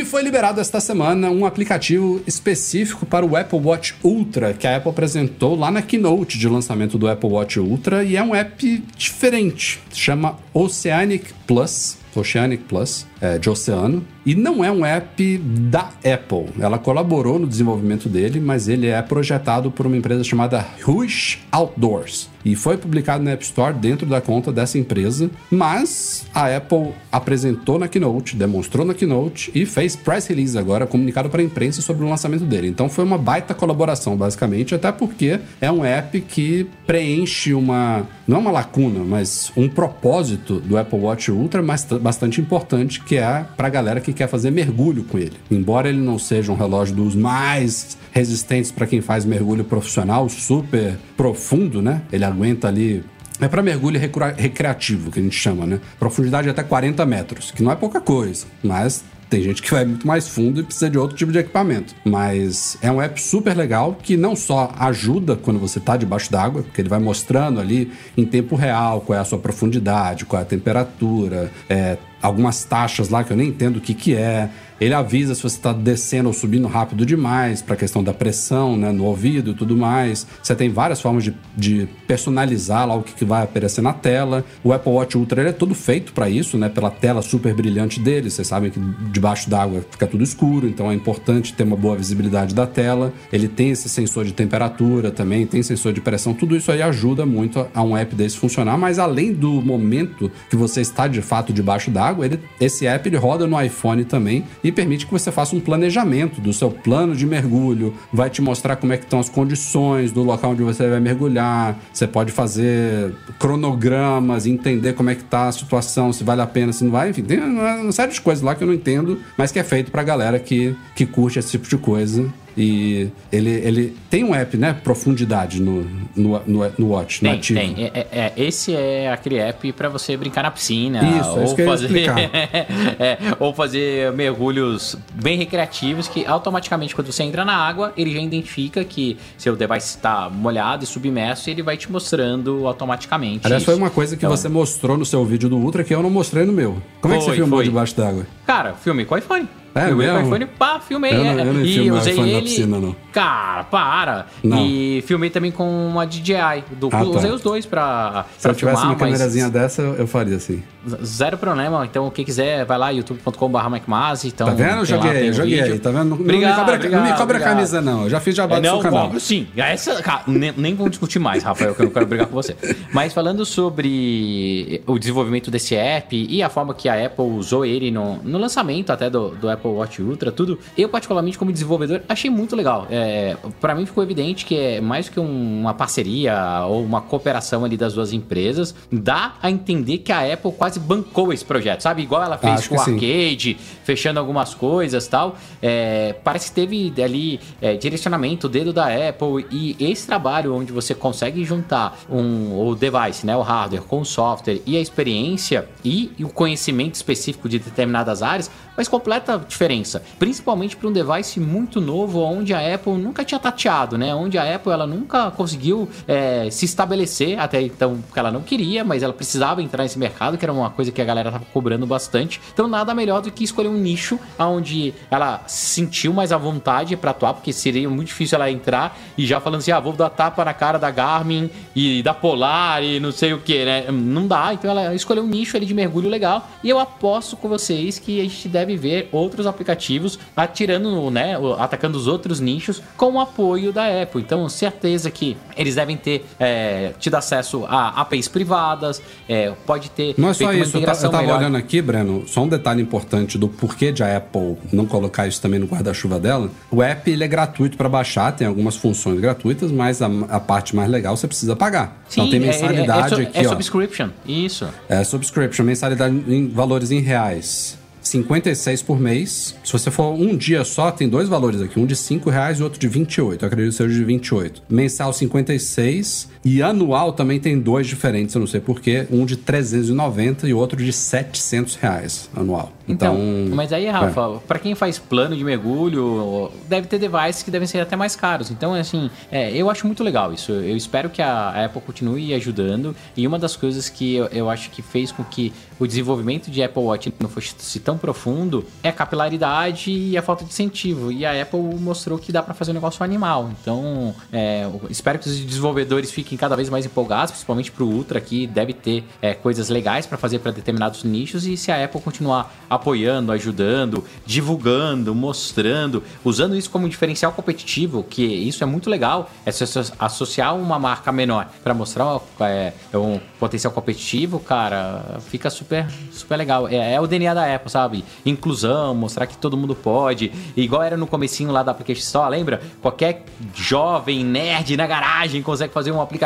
[0.06, 4.90] Foi liberado esta semana um aplicativo específico para o Apple Watch Ultra, que a Apple
[4.90, 9.80] apresentou lá na keynote de lançamento do Apple Watch Ultra, e é um app diferente,
[9.92, 11.98] chama Oceanic Plus.
[12.14, 16.46] Oceanic Plus, é, de oceano, e não é um app da Apple.
[16.58, 22.30] Ela colaborou no desenvolvimento dele, mas ele é projetado por uma empresa chamada Rush Outdoors
[22.46, 27.76] e foi publicado na App Store dentro da conta dessa empresa, mas a Apple apresentou
[27.76, 32.04] na Keynote, demonstrou na Keynote e fez press release agora, comunicado para a imprensa sobre
[32.04, 32.68] o lançamento dele.
[32.68, 38.36] Então foi uma baita colaboração, basicamente, até porque é um app que preenche uma, não
[38.36, 41.60] é uma lacuna, mas um propósito do Apple Watch Ultra
[42.00, 45.34] bastante importante, que é para a galera que quer fazer mergulho com ele.
[45.50, 50.96] Embora ele não seja um relógio dos mais resistentes para quem faz mergulho profissional, super
[51.16, 52.02] profundo, né?
[52.12, 53.04] Ele aguenta ali
[53.40, 55.80] é para mergulho recreativo, que a gente chama, né?
[55.98, 60.06] Profundidade até 40 metros, que não é pouca coisa, mas tem gente que vai muito
[60.06, 61.94] mais fundo e precisa de outro tipo de equipamento.
[62.04, 66.62] Mas é um app super legal que não só ajuda quando você está debaixo d'água,
[66.62, 70.42] porque ele vai mostrando ali em tempo real qual é a sua profundidade, qual é
[70.44, 74.48] a temperatura, é, algumas taxas lá que eu nem entendo o que, que é.
[74.80, 78.76] Ele avisa se você está descendo ou subindo rápido demais, para a questão da pressão
[78.76, 80.26] né, no ouvido e tudo mais.
[80.42, 84.44] Você tem várias formas de, de personalizar lá o que, que, vai aparecer na tela.
[84.62, 86.68] O Apple Watch Ultra ele é todo feito para isso, né?
[86.68, 88.30] Pela tela super brilhante dele.
[88.30, 88.78] Vocês sabem que
[89.10, 93.12] debaixo d'água fica tudo escuro, então é importante ter uma boa visibilidade da tela.
[93.32, 96.34] Ele tem esse sensor de temperatura também, tem sensor de pressão.
[96.34, 98.76] Tudo isso aí ajuda muito a um app desse funcionar.
[98.76, 102.28] Mas além do momento que você está de fato debaixo d'água,
[102.60, 106.52] esse app ele roda no iPhone também e permite que você faça um planejamento do
[106.52, 110.50] seu plano de mergulho, vai te mostrar como é que estão as condições do local
[110.50, 116.12] onde você vai mergulhar, você pode fazer cronogramas, entender como é que tá a situação,
[116.12, 118.64] se vale a pena, se não vai, enfim, tem uma série de coisas lá que
[118.64, 121.78] eu não entendo, mas que é feito pra galera que, que curte esse tipo de
[121.78, 122.28] coisa.
[122.56, 124.72] E ele, ele tem um app, né?
[124.72, 125.84] Profundidade no,
[126.16, 127.60] no, no, no Watch, tem, no ativo.
[127.60, 131.00] Tem, é, é, esse é aquele app para você brincar na piscina.
[131.20, 132.08] Isso, ou é isso que fazer,
[132.98, 138.20] é, Ou fazer mergulhos bem recreativos que automaticamente, quando você entra na água, ele já
[138.20, 143.40] identifica que seu device está molhado e submerso e ele vai te mostrando automaticamente.
[143.44, 143.70] Aliás, isso.
[143.70, 146.10] foi uma coisa que então, você mostrou no seu vídeo do Ultra que eu não
[146.10, 146.80] mostrei no meu.
[147.00, 147.64] Como foi, é que você filmou foi.
[147.64, 148.26] debaixo d'água?
[148.46, 149.46] Cara, filmei com o iPhone.
[149.76, 150.20] É, eu mesmo?
[150.20, 151.12] iPhone, pá, filmei.
[151.12, 152.36] Eu não, eu não e usei iPhone ele.
[152.36, 152.96] Na piscina, não.
[153.12, 154.26] Cara, para.
[154.42, 154.64] Não.
[154.64, 156.64] E filmei também com uma DJI.
[156.72, 157.36] Do, ah, usei tá.
[157.36, 158.24] os dois pra.
[158.38, 160.62] Se eu tivesse filmar, uma câmerazinha dessa, eu faria assim.
[161.04, 161.84] Zero problema.
[161.84, 164.24] Então, quem quiser, vai lá, youtube.com.br MacMaz.
[164.24, 164.84] Então, tá vendo?
[164.84, 165.78] Joguei, lá, joguei.
[165.78, 166.14] Tá vendo?
[166.14, 167.54] Obrigado, não, me cobra, obrigado, não me cobra obrigado.
[167.54, 168.04] camisa, não.
[168.04, 169.04] Eu já fiz jabá é, do seu canal.
[169.04, 169.46] Cobro, sim.
[169.56, 172.56] Essa, cara, nem, nem vamos discutir mais, Rafael, que eu não quero brigar com você.
[172.92, 177.90] Mas falando sobre o desenvolvimento desse app e a forma que a Apple usou ele
[177.90, 182.30] no, no lançamento até do, do Apple Watch Ultra, tudo, eu particularmente como desenvolvedor achei
[182.30, 182.86] muito legal.
[182.90, 187.64] É, para mim ficou evidente que é mais que um, uma parceria ou uma cooperação
[187.64, 192.02] ali das duas empresas, dá a entender que a Apple quase bancou esse projeto, sabe?
[192.02, 195.36] Igual ela fez Acho com o arcade, fechando algumas coisas tal.
[195.62, 200.72] É, parece que teve ali é, direcionamento, o dedo da Apple e esse trabalho onde
[200.72, 205.68] você consegue juntar um, o device, né, o hardware com o software e a experiência
[205.84, 211.40] e, e o conhecimento específico de determinadas áreas faz completa diferença, principalmente para um device
[211.40, 214.14] muito novo onde a Apple nunca tinha tateado, né?
[214.14, 218.84] Onde a Apple ela nunca conseguiu é, se estabelecer até então, porque ela não queria,
[218.84, 221.86] mas ela precisava entrar nesse mercado, que era uma coisa que a galera tava cobrando
[221.86, 222.40] bastante.
[222.52, 226.96] Então nada melhor do que escolher um nicho onde ela se sentiu mais à vontade
[226.96, 230.10] para atuar, porque seria muito difícil ela entrar e já falando assim, ah, vou dar
[230.10, 233.86] tapa na cara da Garmin e da Polar e não sei o que, né?
[233.90, 237.48] Não dá, então ela escolheu um nicho ali de mergulho legal e eu aposto com
[237.48, 243.12] vocês que a gente deve ver outros aplicativos atirando, né, atacando os outros nichos com
[243.12, 244.20] o apoio da Apple.
[244.20, 250.14] Então, certeza que eles devem ter é, tido acesso a APIs privadas, é, pode ter.
[250.18, 251.38] Não é só isso, eu, eu tava melhor.
[251.38, 255.40] olhando aqui, Breno, só um detalhe importante do porquê de a Apple não colocar isso
[255.40, 256.50] também no guarda-chuva dela.
[256.70, 260.74] O app ele é gratuito para baixar, tem algumas funções gratuitas, mas a, a, parte
[260.74, 262.02] mais legal você precisa pagar.
[262.08, 263.38] Sim, então tem mensalidade é, é, é, aqui.
[263.38, 264.68] É subscription, isso.
[264.88, 267.75] É subscription, mensalidade em valores em reais.
[268.06, 269.54] 56 por mês.
[269.64, 272.62] Se você for um dia só, tem dois valores aqui, um de 5 reais e
[272.62, 273.44] outro de 28.
[273.44, 274.62] Eu acredito que seja de 28.
[274.68, 279.04] Mensal 56 e anual também tem dois diferentes, eu não sei porquê.
[279.10, 282.70] Um de 390 e outro de 700 reais anual.
[282.88, 284.38] Então, então mas aí, Rafa, é.
[284.46, 288.52] para quem faz plano de mergulho, deve ter devices que devem ser até mais caros.
[288.52, 290.52] Então, assim, é, eu acho muito legal isso.
[290.52, 292.94] Eu espero que a Apple continue ajudando.
[293.16, 296.62] E uma das coisas que eu, eu acho que fez com que o desenvolvimento de
[296.62, 301.10] Apple Watch não fosse tão profundo é a capilaridade e a falta de incentivo.
[301.10, 303.50] E a Apple mostrou que dá para fazer um negócio animal.
[303.60, 308.20] Então, é, espero que os desenvolvedores fiquem cada vez mais empolgados, principalmente para o Ultra,
[308.20, 311.46] que deve ter é, coisas legais para fazer para determinados nichos.
[311.46, 318.22] E se a Apple continuar apoiando, ajudando, divulgando, mostrando, usando isso como diferencial competitivo, que
[318.24, 319.50] isso é muito legal, é
[319.98, 326.68] associar uma marca menor para mostrar é, um potencial competitivo, cara, fica super, super legal.
[326.68, 328.04] É, é, o DNA da Apple, sabe?
[328.24, 330.32] Inclusão, mostrar que todo mundo pode.
[330.56, 332.60] Igual era no comecinho lá da Application Store, lembra?
[332.80, 336.25] Qualquer jovem nerd na garagem consegue fazer um aplicativo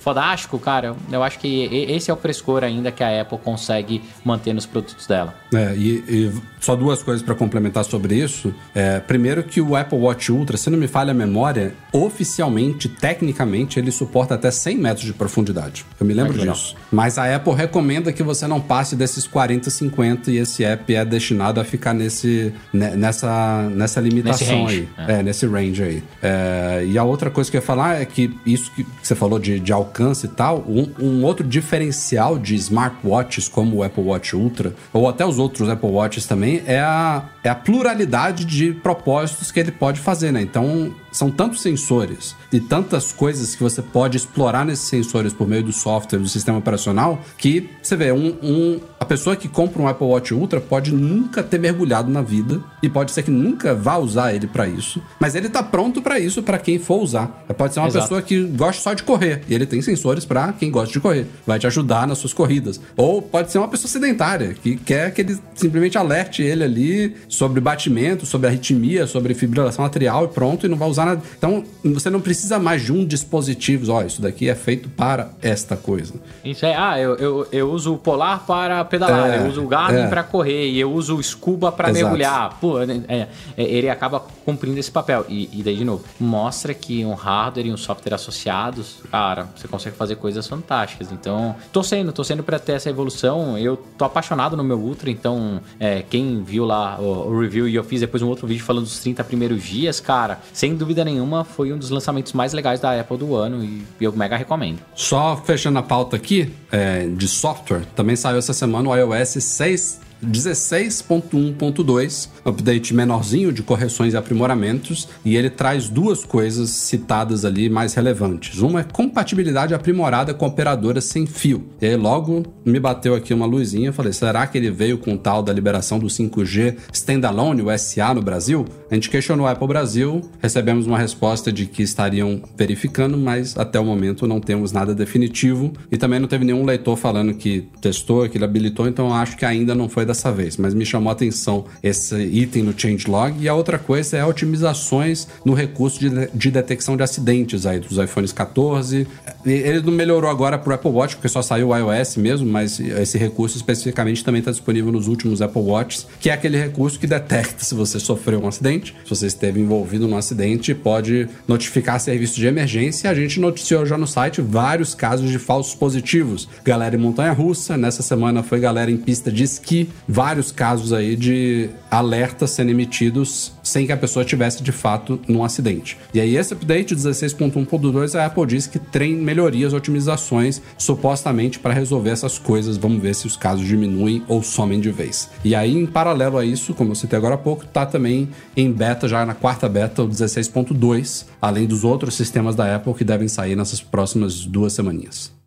[0.00, 0.94] fodástico, cara.
[1.10, 5.06] Eu acho que esse é o frescor ainda que a Apple consegue manter nos produtos
[5.06, 5.34] dela.
[5.52, 8.54] É, e, e só duas coisas para complementar sobre isso.
[8.74, 13.78] É, primeiro que o Apple Watch Ultra, se não me falha a memória, oficialmente, tecnicamente,
[13.78, 15.84] ele suporta até 100 metros de profundidade.
[16.00, 16.74] Eu me lembro disso.
[16.90, 21.04] Mas a Apple recomenda que você não passe desses 40, 50 e esse app é
[21.04, 24.88] destinado a ficar nesse, nessa, nessa limitação aí.
[24.96, 25.12] É.
[25.12, 25.22] é.
[25.22, 26.02] nesse range aí.
[26.22, 29.38] É, e a outra coisa que eu ia falar é que isso que você falou
[29.38, 34.34] de, de alcance e tal, um, um outro diferencial de smartwatches como o Apple Watch
[34.36, 39.50] Ultra, ou até os outros Apple Watches também, é a, é a pluralidade de propósitos
[39.50, 40.40] que ele pode fazer, né?
[40.40, 45.62] Então, são tantos sensores e tantas coisas que você pode explorar nesses sensores por meio
[45.62, 49.86] do software, do sistema operacional, que você vê, um, um, a pessoa que compra um
[49.86, 53.96] Apple Watch Ultra pode nunca ter mergulhado na vida e pode ser que nunca vá
[53.96, 57.44] usar ele para isso, mas ele tá pronto para isso para quem for usar.
[57.56, 58.04] Pode ser uma Exato.
[58.04, 61.26] pessoa que gosta só de correr e ele tem sensores para quem gosta de correr,
[61.46, 62.80] vai te ajudar nas suas corridas.
[62.96, 67.60] Ou pode ser uma pessoa sedentária que quer que ele simplesmente alerte ele ali sobre
[67.60, 71.22] batimento, sobre arritmia, sobre fibrilação atrial e pronto, e não vai usar nada.
[71.36, 75.30] Então, você não precisa mais de um dispositivo, ó, oh, isso daqui é feito para
[75.42, 76.14] esta coisa.
[76.44, 79.68] Isso é, ah, eu, eu, eu uso o Polar para pedalar, é, eu uso o
[79.68, 80.06] Garmin é.
[80.08, 82.58] para correr, e eu uso o Scuba para mergulhar.
[82.60, 85.24] Pô, é, é, ele acaba cumprindo esse papel.
[85.28, 89.68] E, e daí, de novo, mostra que um hardware e um software associados, cara, você
[89.68, 91.10] consegue fazer coisas fantásticas.
[91.12, 93.58] Então, torcendo, torcendo para ter essa evolução.
[93.58, 97.74] Eu tô apaixonado no meu Ultra, então, é, quem viu lá o, o, review e
[97.74, 101.44] eu fiz depois um outro vídeo falando dos 30 primeiros dias, cara, sem dúvida nenhuma,
[101.44, 104.80] foi um dos lançamentos mais legais da Apple do ano e eu mega recomendo.
[104.94, 110.00] Só fechando a pauta aqui é, de software, também saiu essa semana o iOS 6
[110.22, 117.94] 16.1.2, update menorzinho de correções e aprimoramentos, e ele traz duas coisas citadas ali mais
[117.94, 118.60] relevantes.
[118.60, 121.64] Uma é compatibilidade aprimorada com operadoras sem fio.
[121.80, 125.18] E aí logo me bateu aqui uma luzinha, falei, será que ele veio com o
[125.18, 128.66] tal da liberação do 5G standalone, o SA no Brasil?
[128.90, 133.78] A gente questionou a Apple Brasil, recebemos uma resposta de que estariam verificando, mas até
[133.78, 138.28] o momento não temos nada definitivo e também não teve nenhum leitor falando que testou,
[138.28, 141.12] que ele habilitou, então acho que ainda não foi dessa vez, mas me chamou a
[141.12, 143.36] atenção esse item no changelog.
[143.40, 147.98] E a outra coisa é otimizações no recurso de, de detecção de acidentes aí dos
[147.98, 149.06] iPhones 14.
[149.44, 152.78] Ele não melhorou agora para o Apple Watch, porque só saiu o iOS mesmo, mas
[152.78, 157.06] esse recurso especificamente também está disponível nos últimos Apple Watches, que é aquele recurso que
[157.06, 162.36] detecta se você sofreu um acidente, se você esteve envolvido num acidente, pode notificar serviço
[162.36, 163.10] de emergência.
[163.10, 166.48] A gente noticiou já no site vários casos de falsos positivos.
[166.64, 171.16] Galera em montanha russa, nessa semana foi galera em pista de esqui, vários casos aí
[171.16, 175.96] de alertas sendo emitidos sem que a pessoa tivesse de fato num acidente.
[176.12, 182.10] E aí esse update 16.1.2 a Apple diz que tem melhorias, otimizações supostamente para resolver
[182.10, 182.76] essas coisas.
[182.76, 185.30] Vamos ver se os casos diminuem ou somem de vez.
[185.44, 188.70] E aí em paralelo a isso, como eu citei agora há pouco, tá também em
[188.70, 193.28] beta já na quarta beta o 16.2, além dos outros sistemas da Apple que devem
[193.28, 195.43] sair nessas próximas duas semaninhas.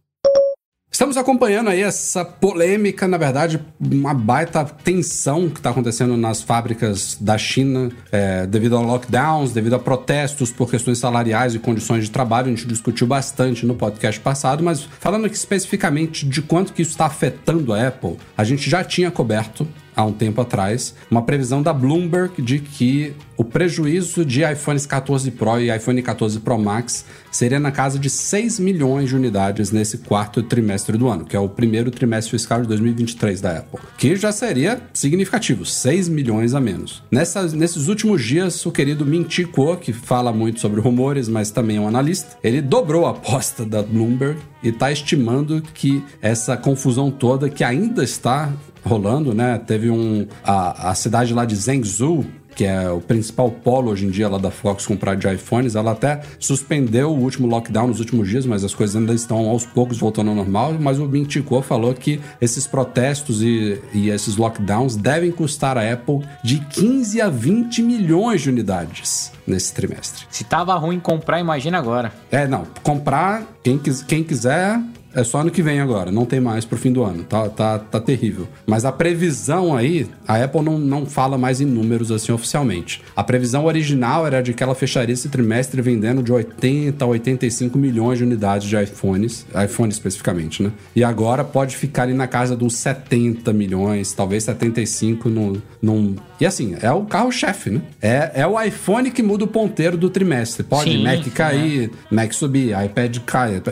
[0.97, 7.15] Estamos acompanhando aí essa polêmica, na verdade, uma baita tensão que está acontecendo nas fábricas
[7.21, 12.09] da China é, devido a lockdowns, devido a protestos por questões salariais e condições de
[12.09, 12.47] trabalho.
[12.47, 16.93] A gente discutiu bastante no podcast passado, mas falando aqui especificamente de quanto que isso
[16.93, 21.63] está afetando a Apple, a gente já tinha coberto há um tempo atrás, uma previsão
[21.63, 27.03] da Bloomberg de que o prejuízo de iPhones 14 Pro e iPhone 14 Pro Max
[27.31, 31.39] seria na casa de 6 milhões de unidades nesse quarto trimestre do ano, que é
[31.39, 36.59] o primeiro trimestre fiscal de 2023 da Apple, que já seria significativo, 6 milhões a
[36.59, 37.03] menos.
[37.11, 41.77] Nessas, nesses últimos dias, o querido Minty Kuo, que fala muito sobre rumores, mas também
[41.77, 47.11] é um analista, ele dobrou a aposta da Bloomberg e está estimando que essa confusão
[47.11, 48.51] toda que ainda está
[48.87, 49.59] rolando, né?
[49.59, 52.25] Teve um a, a cidade lá de Zhengzhou
[52.57, 55.91] que é o principal polo hoje em dia lá da Fox comprar de iPhones, ela
[55.91, 59.99] até suspendeu o último lockdown nos últimos dias, mas as coisas ainda estão aos poucos
[59.99, 60.73] voltando ao normal.
[60.79, 66.21] Mas o Mintico falou que esses protestos e, e esses lockdowns devem custar a Apple
[66.43, 70.25] de 15 a 20 milhões de unidades nesse trimestre.
[70.31, 72.11] Se tava ruim comprar, imagina agora.
[72.31, 74.81] É, não, comprar, quem, quem quiser
[75.17, 77.23] é só ano que vem agora, não tem mais pro fim do ano.
[77.23, 78.47] Tá, tá, tá terrível.
[78.67, 83.01] Mas a previsão aí, a Apple não, não fala mais em números assim oficialmente.
[83.15, 87.79] A previsão original era de que ela fecharia esse trimestre vendendo de 80 a 85
[87.79, 90.71] milhões de unidades de iPhones, iPhone especificamente, né?
[90.95, 96.15] E agora pode ficar ali na casa uns 70 milhões, talvez 75 no, num.
[96.39, 97.81] E assim, é o carro-chefe, né?
[97.99, 100.63] É, é o iPhone que muda o ponteiro do trimestre.
[100.63, 102.15] Pode Sim, Mac cair, é.
[102.15, 103.63] Mac subir, iPad cair.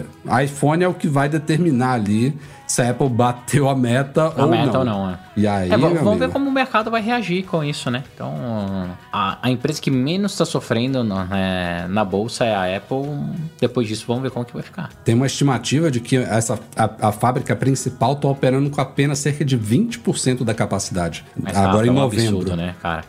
[0.43, 4.49] iPhone é o que vai determinar ali se a Apple bateu a meta a ou
[4.49, 4.79] meta não.
[4.79, 5.19] ou não, é.
[5.37, 6.15] E aí, é, vamos amigo?
[6.17, 8.03] ver como o mercado vai reagir com isso, né?
[8.13, 8.33] Então,
[9.11, 13.05] a, a empresa que menos está sofrendo na, é, na bolsa é a Apple.
[13.59, 14.89] Depois disso, vamos ver como que vai ficar.
[15.03, 19.43] Tem uma estimativa de que essa, a, a fábrica principal está operando com apenas cerca
[19.43, 21.25] de 20% da capacidade.
[21.37, 22.37] Mas, agora tá, em é um novembro.
[22.37, 23.03] Absurdo, né, cara?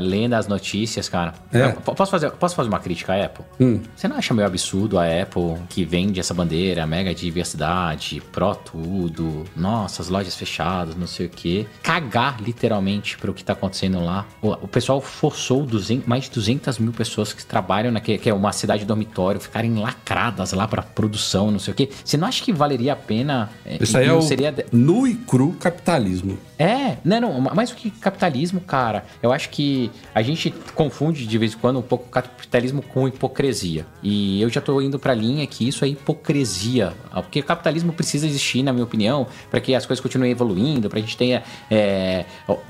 [0.00, 1.34] Lendo as notícias, cara.
[1.52, 1.68] É.
[1.68, 3.44] Posso, fazer, posso fazer uma crítica à Apple?
[3.60, 3.80] Hum.
[3.94, 9.44] Você não acha meio absurdo a Apple que vende essa bandeira, mega diversidade, pró tudo,
[9.56, 14.04] nossa, as lojas fechadas, não sei o quê, cagar literalmente para o que tá acontecendo
[14.04, 14.26] lá?
[14.42, 18.34] O, o pessoal forçou 200, mais de 200 mil pessoas que trabalham naquele, que é
[18.34, 21.88] uma cidade dormitório, ficarem lacradas lá para produção, não sei o quê.
[22.04, 23.50] Você não acha que valeria a pena?
[23.64, 24.54] É, Isso aí é o seria...
[24.72, 26.38] nu e cru capitalismo.
[26.60, 31.38] É, não, não, mais do que capitalismo, cara, eu acho que a gente confunde de
[31.38, 33.86] vez em quando um pouco capitalismo com hipocrisia.
[34.02, 36.92] E eu já tô indo pra linha que isso é hipocrisia.
[37.14, 41.16] Porque capitalismo precisa existir, na minha opinião, para que as coisas continuem evoluindo, pra gente
[41.16, 42.26] tenha é,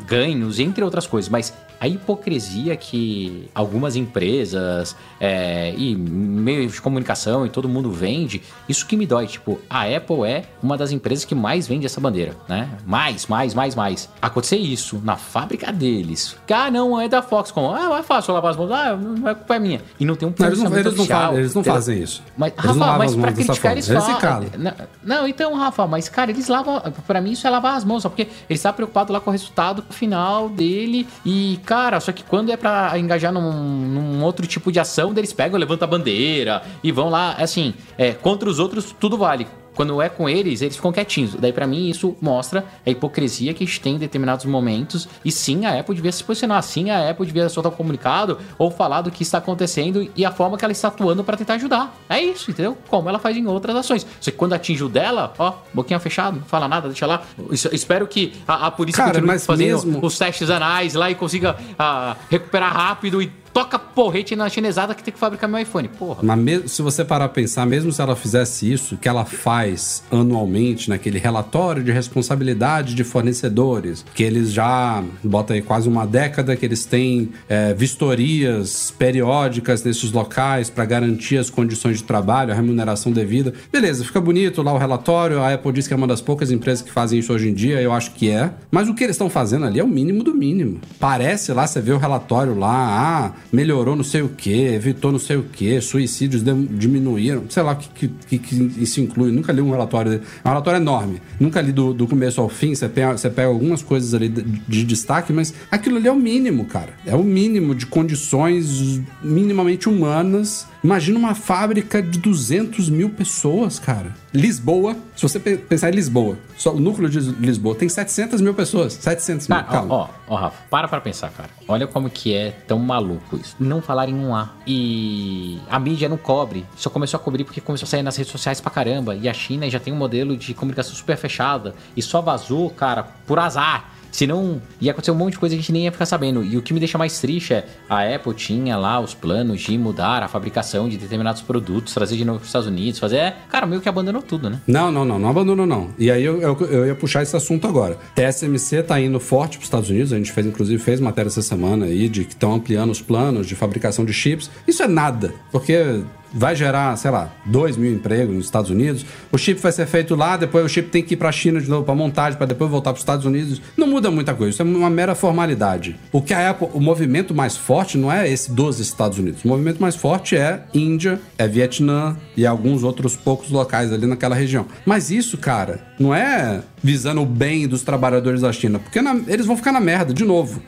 [0.06, 1.28] ganhos, entre outras coisas.
[1.28, 8.42] Mas a hipocrisia que algumas empresas é, e meios de comunicação e todo mundo vende,
[8.68, 9.26] isso que me dói.
[9.26, 12.68] Tipo, a Apple é uma das empresas que mais vende essa bandeira, né?
[12.86, 13.79] Mais, mais, mais, mais.
[14.20, 16.36] Acontecer isso na fábrica deles.
[16.52, 17.74] Ah, não, é da Foxconn.
[17.74, 18.70] Ah, é fácil lavar as mãos.
[18.70, 19.80] Ah, não é culpa minha.
[19.98, 22.22] E não tem um eles não, eles, não fazem, eles não fazem isso.
[22.36, 24.44] Mas, eles Rafa, mas pra criticar eles falam.
[24.58, 24.72] Não,
[25.02, 26.80] não, então, Rafa, mas, cara, eles lavam.
[27.06, 29.32] Pra mim, isso é lavar as mãos, só porque ele está preocupado lá com o
[29.32, 34.72] resultado final dele e cara, só que quando é para engajar num, num, outro tipo
[34.72, 38.94] de ação, eles pegam, levantam a bandeira e vão lá, assim, é, contra os outros
[38.98, 39.46] tudo vale.
[39.80, 41.36] Quando é com eles, eles ficam quietinhos.
[41.36, 45.08] Daí, para mim, isso mostra a hipocrisia que a gente tem em determinados momentos.
[45.24, 46.58] E sim, a Apple devia se posicionar.
[46.58, 50.30] Assim, a Apple devia soltar um comunicado ou falar do que está acontecendo e a
[50.30, 51.98] forma que ela está atuando para tentar ajudar.
[52.10, 52.76] É isso, entendeu?
[52.88, 54.06] Como ela faz em outras ações.
[54.20, 57.22] Só que quando atinge o dela, ó, boquinha fechada, não fala nada, deixa lá.
[57.50, 59.98] Espero que a, a polícia Cara, continue fazendo mesmo...
[60.04, 65.02] os testes anais lá e consiga uh, recuperar rápido e toca porrete na chinesada que
[65.02, 65.88] tem que fabricar meu iPhone.
[65.88, 66.22] Porra.
[66.66, 71.18] Se você parar a pensar, mesmo se ela fizesse isso, que ela faz anualmente naquele
[71.18, 76.84] relatório de responsabilidade de fornecedores, que eles já, bota aí quase uma década que eles
[76.84, 83.52] têm é, vistorias periódicas nesses locais para garantir as condições de trabalho, a remuneração devida.
[83.72, 86.82] Beleza, fica bonito lá o relatório, a Apple diz que é uma das poucas empresas
[86.82, 88.52] que fazem isso hoje em dia, eu acho que é.
[88.70, 90.80] Mas o que eles estão fazendo ali é o mínimo do mínimo.
[90.98, 95.18] Parece lá, você vê o relatório lá, ah, melhorou não sei o que, evitou não
[95.18, 99.30] sei o que, suicídios diminuíram, sei lá o que, que, que, isso inclui.
[99.30, 101.20] Nunca li um relatório, é um relatório enorme.
[101.38, 104.42] Nunca li do, do começo ao fim, você pega, você pega algumas coisas ali de,
[104.42, 106.94] de destaque, mas aquilo ali é o mínimo, cara.
[107.06, 114.14] É o mínimo de condições minimamente humanas Imagina uma fábrica de 200 mil pessoas, cara.
[114.32, 118.94] Lisboa, se você pensar em Lisboa, só o núcleo de Lisboa tem 700 mil pessoas.
[118.94, 119.94] 700 mil, ah, calma.
[119.94, 121.50] Ó, ó, Rafa, para pra pensar, cara.
[121.68, 123.56] Olha como que é tão maluco isso.
[123.60, 124.50] Não falarem um A.
[124.66, 126.64] E a mídia não cobre.
[126.76, 129.14] Só começou a cobrir porque começou a sair nas redes sociais pra caramba.
[129.14, 131.74] E a China já tem um modelo de comunicação super fechada.
[131.94, 135.62] E só vazou, cara, por azar senão ia acontecer um monte de coisa que a
[135.62, 136.42] gente nem ia ficar sabendo.
[136.42, 139.76] E o que me deixa mais triste é a Apple tinha lá os planos de
[139.76, 143.16] mudar a fabricação de determinados produtos, trazer de novo para os Estados Unidos, fazer.
[143.16, 144.60] É, cara, meio que abandonou tudo, né?
[144.66, 145.90] Não, não, não, não abandonou, não.
[145.98, 147.98] E aí eu, eu, eu ia puxar esse assunto agora.
[148.14, 151.42] TSMC tá indo forte para os Estados Unidos, a gente fez, inclusive, fez matéria essa
[151.42, 154.50] semana aí de que estão ampliando os planos de fabricação de chips.
[154.66, 156.02] Isso é nada, porque
[156.32, 159.04] vai gerar, sei lá, 2 mil empregos nos Estados Unidos.
[159.30, 161.60] O chip vai ser feito lá, depois o chip tem que ir para a China
[161.60, 163.60] de novo para montagem, para depois voltar para os Estados Unidos.
[163.76, 165.96] Não muda muita coisa, isso é uma mera formalidade.
[166.12, 169.44] O que a Apple, o movimento mais forte não é esse dos Estados Unidos.
[169.44, 174.34] O movimento mais forte é Índia, é Vietnã e alguns outros poucos locais ali naquela
[174.34, 174.66] região.
[174.84, 179.44] Mas isso, cara, não é visando o bem dos trabalhadores da China, porque na, eles
[179.44, 180.62] vão ficar na merda de novo.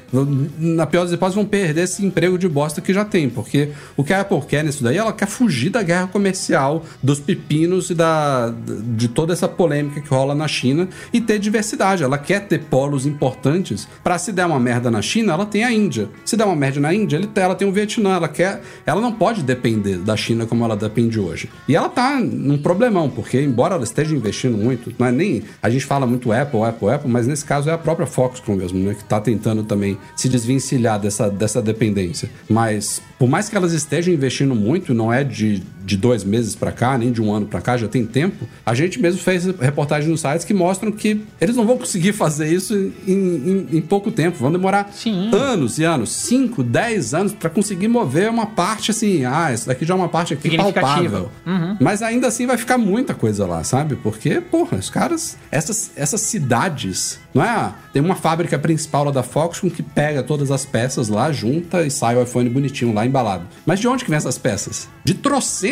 [0.58, 4.04] Na pior das hipóteses, vão perder esse emprego de bosta que já tem, porque o
[4.04, 7.94] que a Apple quer nisso daí, ela quer fugir da guerra comercial, dos pepinos e
[7.94, 8.52] da,
[8.94, 12.02] de toda essa polêmica que rola na China e ter diversidade.
[12.02, 15.72] Ela quer ter polos importantes para se der uma merda na China, ela tem a
[15.72, 16.10] Índia.
[16.26, 18.16] Se der uma merda na Índia, ela tem o Vietnã.
[18.16, 21.48] Ela quer, ela não pode depender da China como ela depende hoje.
[21.66, 25.21] E ela tá num problemão, porque embora ela esteja investindo muito, não é nem
[25.62, 28.78] a gente fala muito Apple, Apple, Apple, mas nesse caso é a própria Foxconn mesmo,
[28.78, 32.28] né, que está tentando também se desvencilhar dessa, dessa dependência.
[32.48, 36.72] Mas por mais que elas estejam investindo muito, não é de, de dois meses para
[36.72, 38.48] cá, nem de um ano para cá, já tem tempo.
[38.64, 42.52] A gente mesmo fez reportagens nos sites que mostram que eles não vão conseguir fazer
[42.52, 42.74] isso
[43.06, 44.38] em, em, em pouco tempo.
[44.38, 45.30] Vão demorar Sim.
[45.34, 49.24] anos e anos, 5, 10 anos para conseguir mover uma parte assim.
[49.24, 51.30] Ah, isso daqui já é uma parte aqui palpável.
[51.46, 51.76] Uhum.
[51.80, 53.96] Mas ainda assim vai ficar muita coisa lá, sabe?
[53.96, 57.72] Porque, porra, os caras, essas, essas cidades, não é?
[57.92, 61.90] Tem uma fábrica principal lá da Foxconn que pega todas as peças lá, junta e
[61.90, 63.46] sai o iPhone bonitinho lá embalado.
[63.66, 64.88] Mas de onde que vem essas peças?
[65.04, 65.14] De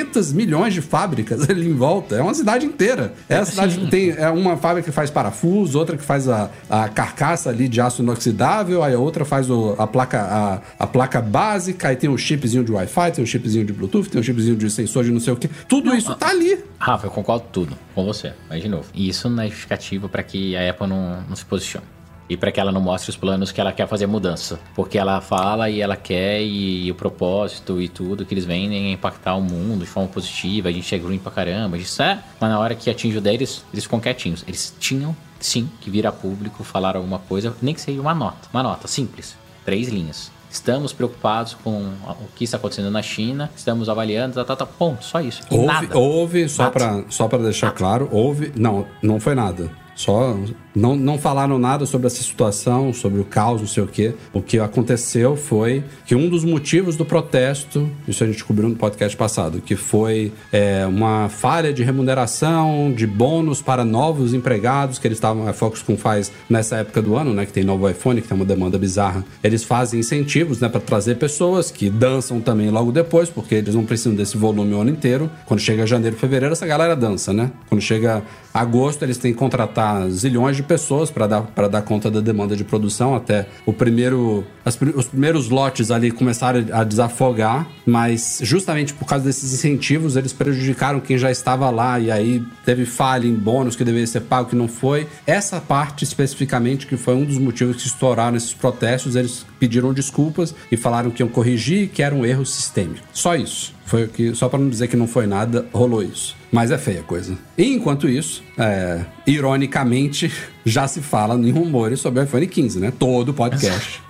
[0.04, 2.16] trocentas milhões de fábricas ali em volta.
[2.16, 3.12] É uma cidade inteira.
[3.28, 6.50] É a cidade que tem é uma fábrica que faz parafuso, outra que faz a,
[6.68, 10.86] a carcaça ali de aço inoxidável, aí a outra faz o, a, placa, a, a
[10.86, 14.24] placa básica, aí tem um chipzinho de Wi-Fi, tem um chipzinho de Bluetooth, tem um
[14.24, 15.48] chipzinho de sensor de não sei o que.
[15.68, 16.58] Tudo não, isso tá ali.
[16.78, 18.32] Rafa, eu concordo tudo com você.
[18.48, 21.99] Mas de novo, isso não é justificativo para que a Apple não, não se posicione
[22.30, 24.60] e para que ela não mostre os planos que ela quer fazer mudança.
[24.76, 28.86] Porque ela fala e ela quer e, e o propósito e tudo que eles vendem
[28.86, 32.22] é impactar o mundo de forma positiva, a gente é green pra caramba, isso é.
[32.40, 34.44] Mas na hora que atinge o deles, eles ficam quietinhos.
[34.46, 38.48] Eles tinham, sim, que vir a público, falar alguma coisa, nem que seja uma nota.
[38.54, 40.30] Uma nota simples, três linhas.
[40.48, 45.04] Estamos preocupados com o que está acontecendo na China, estamos avaliando, tá, tá, tá ponto,
[45.04, 45.42] só isso.
[45.50, 45.98] Houve, nada.
[45.98, 47.78] houve só para só deixar nada.
[47.78, 48.52] claro, houve.
[48.56, 49.70] Não, não foi nada.
[49.94, 50.34] Só
[50.74, 54.14] não, não falaram nada sobre essa situação, sobre o caos, não sei o quê.
[54.32, 58.76] O que aconteceu foi que um dos motivos do protesto, isso a gente descobriu no
[58.76, 65.06] podcast passado, que foi é, uma falha de remuneração, de bônus para novos empregados que
[65.06, 68.28] eles estavam, a Foxconn faz nessa época do ano, né, que tem novo iPhone, que
[68.28, 69.24] tem uma demanda bizarra.
[69.42, 73.84] Eles fazem incentivos, né, para trazer pessoas que dançam também logo depois, porque eles não
[73.84, 75.30] precisam desse volume o ano inteiro.
[75.46, 77.50] Quando chega janeiro, fevereiro, essa galera dança, né?
[77.68, 81.40] Quando chega agosto, eles têm que contratar zilhões de pessoas para dar,
[81.70, 86.64] dar conta da demanda de produção até o primeiro, as, os primeiros lotes ali começaram
[86.72, 92.10] a desafogar, mas justamente por causa desses incentivos eles prejudicaram quem já estava lá e
[92.10, 95.06] aí teve falha em bônus que deveria ser pago que não foi.
[95.26, 100.54] Essa parte especificamente que foi um dos motivos que estouraram esses protestos, eles pediram desculpas
[100.70, 103.06] e falaram que iam corrigir que era um erro sistêmico.
[103.12, 103.74] Só isso.
[103.84, 106.39] Foi que, só para não dizer que não foi nada, rolou isso.
[106.52, 107.36] Mas é feia a coisa.
[107.56, 110.32] E enquanto isso, é, ironicamente,
[110.64, 112.92] já se fala em rumores sobre o iPhone 15, né?
[112.96, 114.02] Todo podcast.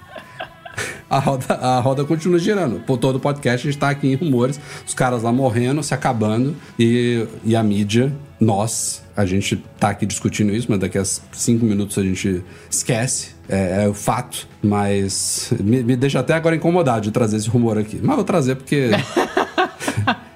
[1.11, 2.81] a roda, a roda continua girando.
[2.81, 6.57] Por todo podcast a gente tá aqui em rumores, os caras lá morrendo, se acabando,
[6.79, 11.67] e, e a mídia, nós, a gente tá aqui discutindo isso, mas daqui a cinco
[11.67, 13.41] minutos a gente esquece.
[13.49, 17.77] É, é o fato, mas me, me deixa até agora incomodado de trazer esse rumor
[17.77, 17.99] aqui.
[18.01, 18.91] Mas vou trazer porque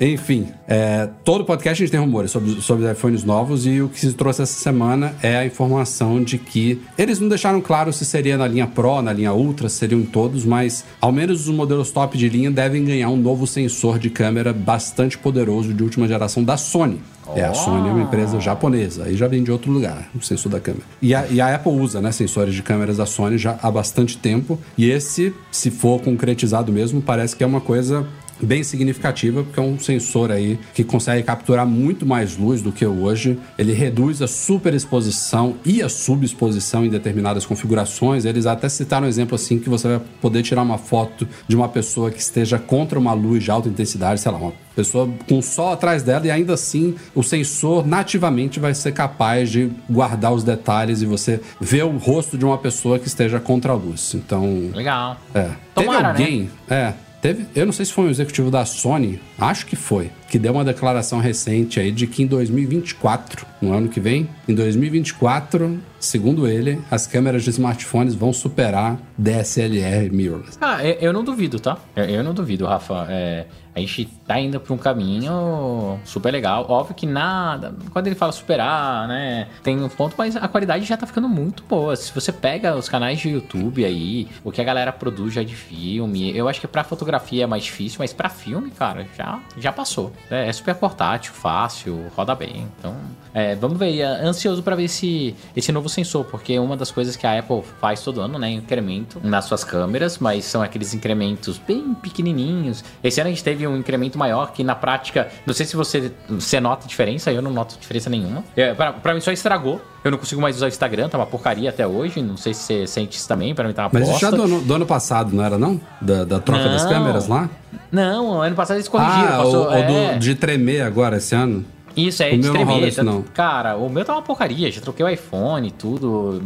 [0.00, 3.98] Enfim, é, todo podcast a gente tem rumores sobre, sobre iPhones novos e o que
[3.98, 8.36] se trouxe essa semana é a informação de que eles não deixaram claro se seria
[8.36, 12.28] na linha Pro, na linha Ultra, seriam todos, mas ao menos os modelos top de
[12.28, 17.00] linha devem ganhar um novo sensor de câmera bastante poderoso de última geração da Sony.
[17.34, 20.50] É, a Sony é uma empresa japonesa, aí já vem de outro lugar, o sensor
[20.50, 20.84] da câmera.
[21.02, 24.16] E a, e a, Apple usa, né, sensores de câmeras da Sony já há bastante
[24.16, 28.06] tempo, e esse, se for concretizado mesmo, parece que é uma coisa
[28.40, 32.86] bem significativa, porque é um sensor aí que consegue capturar muito mais luz do que
[32.86, 33.38] hoje.
[33.58, 38.24] Ele reduz a superexposição e a subexposição em determinadas configurações.
[38.24, 41.68] Eles até citaram um exemplo assim que você vai poder tirar uma foto de uma
[41.68, 45.42] pessoa que esteja contra uma luz de alta intensidade, sei lá, uma pessoa com o
[45.42, 50.44] sol atrás dela e ainda assim o sensor nativamente vai ser capaz de guardar os
[50.44, 54.14] detalhes e você ver o rosto de uma pessoa que esteja contra a luz.
[54.14, 54.70] Então.
[54.72, 55.16] Legal.
[55.34, 55.50] É.
[55.74, 56.50] Tomara, Teve alguém.
[56.68, 56.94] Né?
[56.94, 57.07] É.
[57.20, 60.52] Teve, eu não sei se foi um executivo da Sony, acho que foi, que deu
[60.52, 66.46] uma declaração recente aí de que em 2024, no ano que vem, em 2024, segundo
[66.46, 70.58] ele, as câmeras de smartphones vão superar DSLR mirrorless.
[70.60, 71.78] Ah, eu, eu não duvido, tá?
[71.96, 73.06] Eu, eu não duvido, Rafa.
[73.08, 73.46] É,
[73.78, 76.66] a gente tá indo pra um caminho super legal.
[76.68, 77.74] Óbvio que nada.
[77.92, 79.48] Quando ele fala superar, né?
[79.62, 81.94] Tem um ponto, mas a qualidade já tá ficando muito boa.
[81.94, 85.54] Se você pega os canais de YouTube aí, o que a galera produz já de
[85.54, 89.72] filme, eu acho que pra fotografia é mais difícil, mas pra filme, cara, já, já
[89.72, 90.12] passou.
[90.30, 92.66] É, é super portátil, fácil, roda bem.
[92.78, 92.96] Então,
[93.32, 93.98] é, vamos ver.
[93.98, 97.62] É ansioso para ver esse, esse novo sensor, porque uma das coisas que a Apple
[97.80, 98.50] faz todo ano, né?
[98.50, 102.84] Incremento nas suas câmeras, mas são aqueles incrementos bem pequenininhos.
[103.02, 106.12] Esse ano a gente teve um incremento maior que na prática, não sei se você,
[106.28, 108.44] você nota diferença, eu não noto diferença nenhuma.
[108.56, 109.80] É, pra, pra mim só estragou.
[110.04, 112.22] Eu não consigo mais usar o Instagram, tá uma porcaria até hoje.
[112.22, 114.20] Não sei se você sente isso também, pra mim tá uma Mas bosta.
[114.20, 115.80] já do, ano- do ano passado, não era não?
[116.00, 116.90] Da, da troca das Não.
[116.90, 117.50] câmeras lá?
[117.90, 119.24] Não, ano passado eles corrigiram.
[119.34, 120.12] Ah, passou, o, o é.
[120.14, 121.64] do- de tremer agora esse ano?
[122.06, 123.22] Isso, é O não não.
[123.22, 124.70] Cara, o meu tá uma porcaria.
[124.70, 126.40] Já troquei o iPhone e tudo.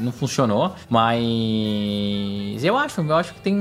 [0.00, 0.72] Não funcionou.
[0.88, 3.54] Mas eu acho, eu acho que tem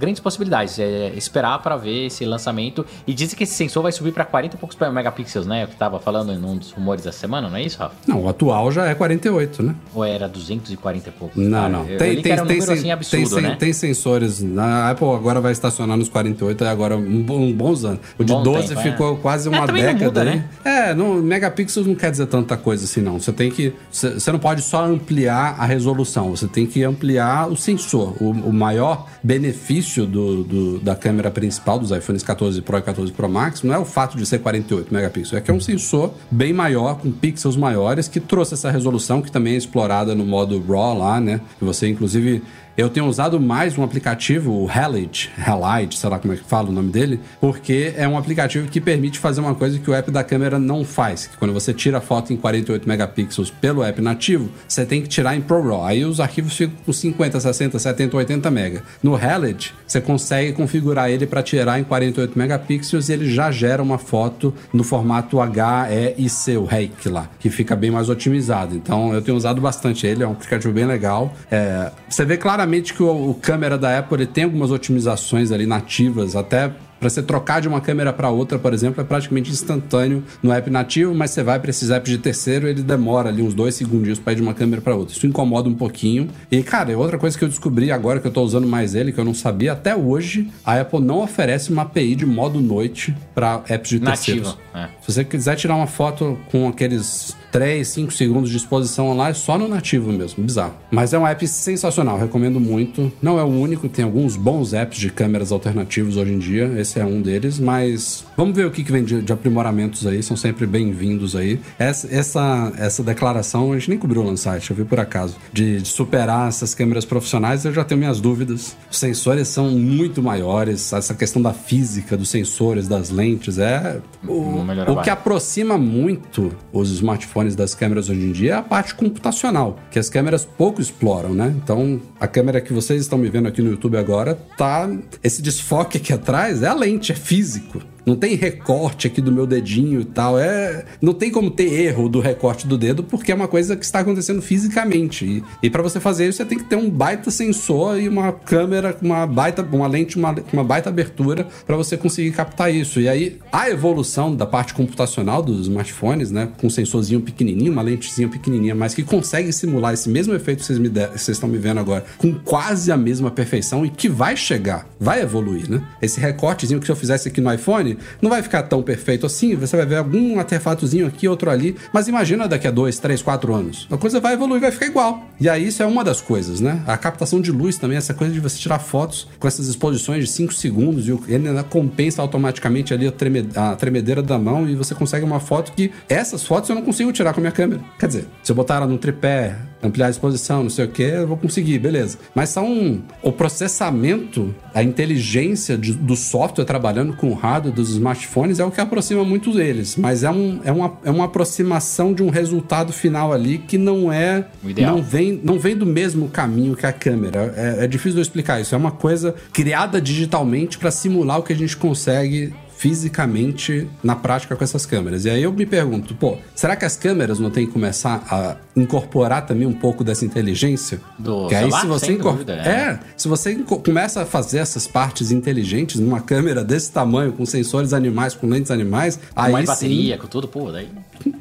[0.00, 0.78] grandes possibilidades.
[0.78, 2.84] É esperar pra ver esse lançamento.
[3.06, 5.62] E dizem que esse sensor vai subir pra 40 e poucos megapixels, né?
[5.62, 7.94] É o que tava falando em um dos rumores da semana, não é isso, Rafa?
[8.06, 9.74] Não, o atual já é 48, né?
[9.94, 11.36] Ou era 240 e poucos?
[11.36, 11.68] Não, cara?
[11.68, 11.84] não.
[11.86, 13.56] Eu, eu li que era um número sen- assim absurdo, tem, né?
[13.58, 14.42] tem sensores.
[14.58, 18.00] A Apple agora vai estacionar nos 48, é agora um, um bons anos.
[18.18, 18.82] O de Bom 12 tempo, é.
[18.90, 20.26] ficou quase É, uma não década muda, aí.
[20.26, 20.44] né?
[20.64, 23.18] É, não, megapixels não quer dizer tanta coisa assim, não.
[23.20, 23.74] Você tem que.
[23.90, 28.14] Você você não pode só ampliar a resolução, você tem que ampliar o sensor.
[28.20, 33.12] O, o maior benefício do, do- da câmera principal dos iPhones 14 Pro e 14
[33.12, 36.12] Pro Max não é o fato de ser 48 megapixels, é que é um sensor
[36.30, 40.62] bem maior, com pixels maiores, que trouxe essa resolução que também é explorada no modo
[40.66, 41.40] RAW lá, né?
[41.58, 42.42] Que você, inclusive.
[42.80, 46.70] Eu tenho usado mais um aplicativo, o Halide, Halide, sei lá como é que fala
[46.70, 50.10] o nome dele, porque é um aplicativo que permite fazer uma coisa que o app
[50.10, 51.26] da câmera não faz.
[51.26, 55.36] Que quando você tira foto em 48 megapixels pelo app nativo, você tem que tirar
[55.36, 55.84] em ProRAW.
[55.84, 58.82] Aí os arquivos ficam com 50, 60, 70, 80 mega.
[59.02, 63.82] No Halide, você consegue configurar ele para tirar em 48 megapixels e ele já gera
[63.82, 68.74] uma foto no formato HEIC, o REIC lá, que fica bem mais otimizado.
[68.74, 71.34] Então eu tenho usado bastante ele, é um aplicativo bem legal.
[71.50, 76.36] É, você vê claramente que o, o câmera da Apple tem algumas otimizações ali nativas,
[76.36, 80.52] até para você trocar de uma câmera para outra, por exemplo, é praticamente instantâneo no
[80.52, 83.74] app nativo, mas você vai para esses apps de terceiro, ele demora ali uns dois
[83.74, 85.16] segundinhos para ir de uma câmera para outra.
[85.16, 86.28] Isso incomoda um pouquinho.
[86.50, 89.18] E, cara, outra coisa que eu descobri agora que eu tô usando mais ele, que
[89.18, 93.62] eu não sabia até hoje, a Apple não oferece uma API de modo noite para
[93.66, 94.58] apps de Nativo, terceiros.
[94.74, 94.88] é.
[95.00, 99.58] Se você quiser tirar uma foto com aqueles 3, 5 segundos de exposição é só
[99.58, 100.74] no nativo mesmo, bizarro.
[100.90, 103.12] Mas é um app sensacional, recomendo muito.
[103.20, 106.98] Não é o único, tem alguns bons apps de câmeras alternativos hoje em dia, esse
[106.98, 110.36] é um deles, mas vamos ver o que, que vem de, de aprimoramentos aí, são
[110.36, 111.60] sempre bem-vindos aí.
[111.78, 115.36] Essa, essa, essa declaração a gente nem cobriu lá no site, eu vi por acaso,
[115.52, 118.76] de, de superar essas câmeras profissionais, eu já tenho minhas dúvidas.
[118.90, 124.00] Os sensores são muito maiores, essa questão da física dos sensores, das lentes, é...
[124.26, 124.60] O,
[124.92, 129.78] o que aproxima muito os smartphones das câmeras hoje em dia é a parte computacional,
[129.90, 131.54] que as câmeras pouco exploram, né?
[131.62, 134.88] Então, a câmera que vocês estão me vendo aqui no YouTube agora, tá.
[135.22, 137.82] Esse desfoque aqui atrás é a lente, é físico.
[138.10, 140.36] Não tem recorte aqui do meu dedinho e tal.
[140.36, 143.84] É, não tem como ter erro do recorte do dedo, porque é uma coisa que
[143.84, 145.24] está acontecendo fisicamente.
[145.24, 148.32] E, e para você fazer isso, você tem que ter um baita sensor e uma
[148.32, 153.00] câmera com uma baita, uma lente, uma, uma baita abertura para você conseguir captar isso.
[153.00, 157.82] E aí, a evolução da parte computacional dos smartphones, né, com um sensorzinho pequenininho, uma
[157.82, 161.58] lentezinha pequenininha, mas que consegue simular esse mesmo efeito que vocês, me vocês estão me
[161.58, 165.80] vendo agora, com quase a mesma perfeição e que vai chegar, vai evoluir, né?
[166.02, 169.54] Esse recortezinho que se eu fizesse aqui no iPhone, não vai ficar tão perfeito assim,
[169.54, 173.54] você vai ver algum artefatozinho aqui, outro ali, mas imagina daqui a dois, três, quatro
[173.54, 173.86] anos.
[173.90, 175.22] A coisa vai evoluir, vai ficar igual.
[175.40, 176.82] E aí isso é uma das coisas, né?
[176.86, 180.30] A captação de luz também, essa coisa de você tirar fotos com essas exposições de
[180.30, 184.74] 5 segundos e ele ainda compensa automaticamente ali a, treme- a tremedeira da mão e
[184.74, 187.80] você consegue uma foto que essas fotos eu não consigo tirar com a minha câmera.
[187.98, 191.02] Quer dizer, se eu botar ela no tripé ampliar a exposição, não sei o que,
[191.02, 192.18] eu vou conseguir, beleza.
[192.34, 198.58] Mas são o processamento, a inteligência de, do software trabalhando com o hardware dos smartphones
[198.58, 199.96] é o que aproxima muito deles.
[199.96, 204.12] Mas é, um, é, uma, é uma aproximação de um resultado final ali que não
[204.12, 204.46] é.
[204.92, 207.54] Não vem, não vem do mesmo caminho que a câmera.
[207.56, 208.74] É, é difícil de eu explicar isso.
[208.74, 214.56] É uma coisa criada digitalmente para simular o que a gente consegue fisicamente na prática
[214.56, 215.26] com essas câmeras.
[215.26, 218.56] E aí eu me pergunto, pô, será que as câmeras não têm que começar a
[218.74, 220.98] incorporar também um pouco dessa inteligência?
[221.18, 222.68] Do que aí se você incorpora, é.
[222.68, 223.54] é, se você
[223.84, 228.70] começa a fazer essas partes inteligentes numa câmera desse tamanho, com sensores animais, com lentes
[228.70, 230.88] animais, com aí mais bateria, com tudo, pô, daí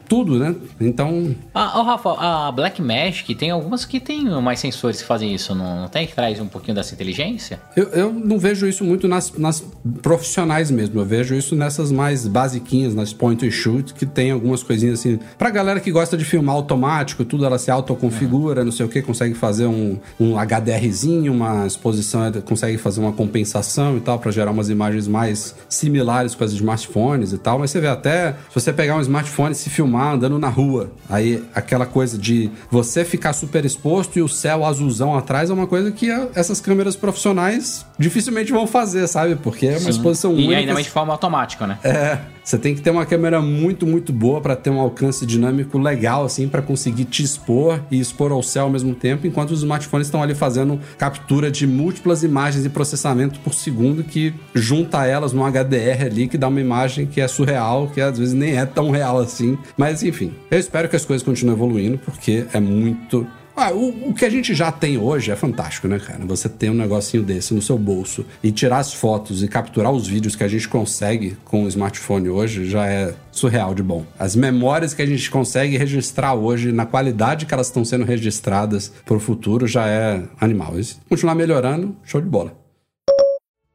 [0.10, 0.56] tudo, né?
[0.82, 1.36] Então.
[1.54, 5.54] Ah, oh, Rafa, a Black Magic tem algumas que tem mais sensores que fazem isso,
[5.54, 6.08] não, não tem?
[6.08, 7.62] Que traz um pouquinho dessa inteligência?
[7.76, 9.64] Eu, eu não vejo isso muito nas, nas
[10.02, 11.00] profissionais mesmo.
[11.00, 15.20] Eu vejo isso nessas mais basiquinhas, nas point and shoot, que tem algumas coisinhas assim.
[15.38, 19.02] Pra galera que gosta de filmar automático, tudo ela se autoconfigura, não sei o que,
[19.02, 24.52] consegue fazer um, um HDRzinho, uma exposição, consegue fazer uma compensação e tal, para gerar
[24.52, 27.60] umas imagens mais similares com as smartphones e tal.
[27.60, 30.92] Mas você vê até, se você pegar um smartphone e se filmar andando na rua,
[31.10, 35.68] aí aquela coisa de você ficar super exposto e o céu azulzão atrás é uma
[35.68, 39.36] coisa que essas câmeras profissionais dificilmente vão fazer, sabe?
[39.36, 39.90] Porque é uma Sim.
[39.90, 40.52] exposição única.
[40.52, 41.78] E ainda mais de forma automática, né?
[41.84, 42.17] É.
[42.43, 46.26] Você tem que ter uma câmera muito, muito boa para ter um alcance dinâmico legal,
[46.26, 50.07] assim, para conseguir te expor e expor ao céu ao mesmo tempo, enquanto os smartphones
[50.07, 55.45] estão ali fazendo captura de múltiplas imagens e processamento por segundo que junta elas num
[55.45, 58.89] HDR ali, que dá uma imagem que é surreal, que às vezes nem é tão
[58.89, 59.55] real assim.
[59.78, 63.28] Mas enfim, eu espero que as coisas continuem evoluindo, porque é muito
[63.60, 66.26] ah, o, o, que a gente já tem hoje é fantástico, né, cara?
[66.26, 70.07] Você ter um negocinho desse no seu bolso e tirar as fotos e capturar os
[70.07, 74.05] vídeos que a gente consegue com o smartphone hoje já é surreal de bom.
[74.18, 78.91] As memórias que a gente consegue registrar hoje, na qualidade que elas estão sendo registradas
[79.05, 80.82] para o futuro, já é animal.
[80.84, 82.68] Se continuar melhorando, show de bola.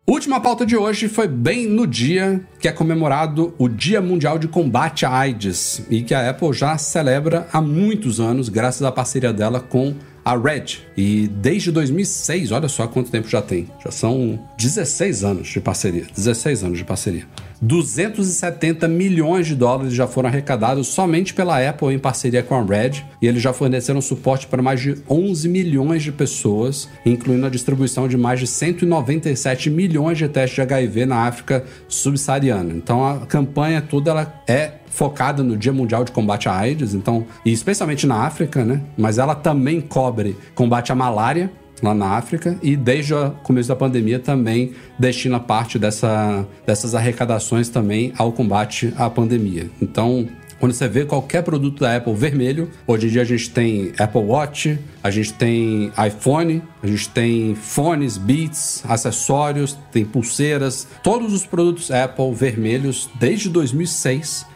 [0.07, 4.47] Última pauta de hoje foi bem no dia que é comemorado o Dia Mundial de
[4.47, 9.33] Combate à AIDS e que a Apple já celebra há muitos anos, graças à parceria
[9.33, 10.81] dela com a Red.
[10.95, 13.67] E desde 2006, olha só quanto tempo já tem.
[13.83, 16.05] Já são 16 anos de parceria.
[16.15, 17.27] 16 anos de parceria.
[17.61, 23.05] 270 milhões de dólares já foram arrecadados somente pela Apple em parceria com a Red,
[23.21, 28.09] e eles já forneceram suporte para mais de 11 milhões de pessoas, incluindo a distribuição
[28.09, 32.73] de mais de 197 milhões de testes de HIV na África subsaariana.
[32.73, 37.27] Então a campanha toda ela é focada no Dia Mundial de Combate à AIDS, então,
[37.45, 38.81] e especialmente na África, né?
[38.97, 41.51] Mas ela também cobre combate à malária,
[41.85, 47.69] lá na África e desde o começo da pandemia também destina parte dessa, dessas arrecadações
[47.69, 49.71] também ao combate à pandemia.
[49.81, 50.27] Então,
[50.65, 54.23] quando você vê qualquer produto da Apple vermelho, hoje em dia a gente tem Apple
[54.23, 61.45] Watch, a gente tem iPhone, a gente tem fones, beats, acessórios, tem pulseiras, todos os
[61.45, 64.47] produtos Apple vermelhos desde 2006.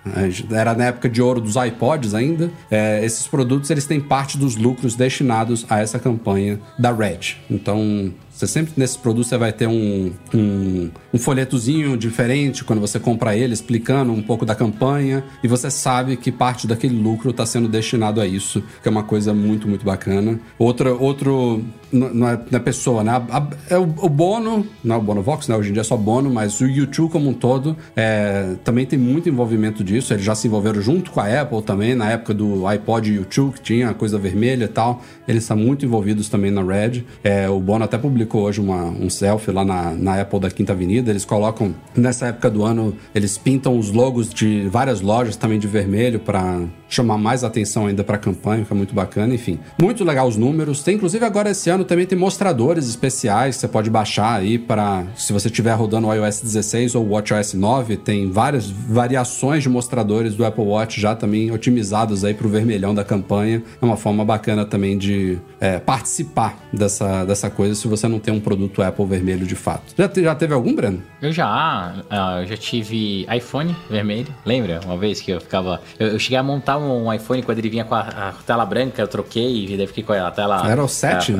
[0.51, 2.51] Era na época de ouro dos iPods ainda.
[2.71, 7.37] É, esses produtos eles têm parte dos lucros destinados a essa campanha da Red.
[7.51, 13.01] Então você sempre nesses produtos você vai ter um, um, um, folhetozinho diferente quando você
[13.01, 17.45] compra ele, explicando um pouco da campanha, e você sabe que parte daquele lucro está
[17.45, 20.39] sendo destinado a isso, que é uma coisa muito, muito bacana.
[20.57, 23.13] Outra, outro não é pessoa, né?
[23.13, 25.57] A, a, é o, o, Bono, não é o Bono Vox, né?
[25.57, 28.99] Hoje em dia é só Bono, mas o YouTube como um todo é, também tem
[28.99, 30.13] muito envolvimento disso.
[30.13, 33.61] Eles já se envolveram junto com a Apple também, na época do iPod YouTube, que
[33.61, 35.03] tinha a coisa vermelha e tal.
[35.27, 37.05] Eles estão muito envolvidos também na Red.
[37.25, 40.73] É, o Bono até publicou hoje uma, um selfie lá na, na Apple da Quinta
[40.73, 41.11] Avenida.
[41.11, 45.67] Eles colocam, nessa época do ano, eles pintam os logos de várias lojas também de
[45.67, 49.35] vermelho para chamar mais atenção ainda para a campanha, que é muito bacana.
[49.35, 50.83] Enfim, muito legal os números.
[50.83, 54.59] Tem inclusive agora esse ano ano também tem mostradores especiais que você pode baixar aí
[54.59, 59.63] para se você estiver rodando o iOS 16 ou o WatchOS 9, tem várias variações
[59.63, 63.63] de mostradores do Apple Watch já também otimizados aí para o vermelhão da campanha.
[63.81, 68.35] É uma forma bacana também de é, participar dessa, dessa coisa se você não tem
[68.35, 69.95] um produto Apple vermelho de fato.
[69.97, 71.03] Já, já teve algum, Breno?
[71.23, 74.35] Eu já, uh, eu já tive iPhone vermelho.
[74.45, 74.81] Lembra?
[74.85, 75.81] Uma vez que eu ficava.
[75.99, 79.03] Eu, eu cheguei a montar um iPhone quando ele vinha com a, a tela branca,
[79.03, 80.69] eu troquei e daí fiquei com a tela.
[80.69, 81.35] Era o 7?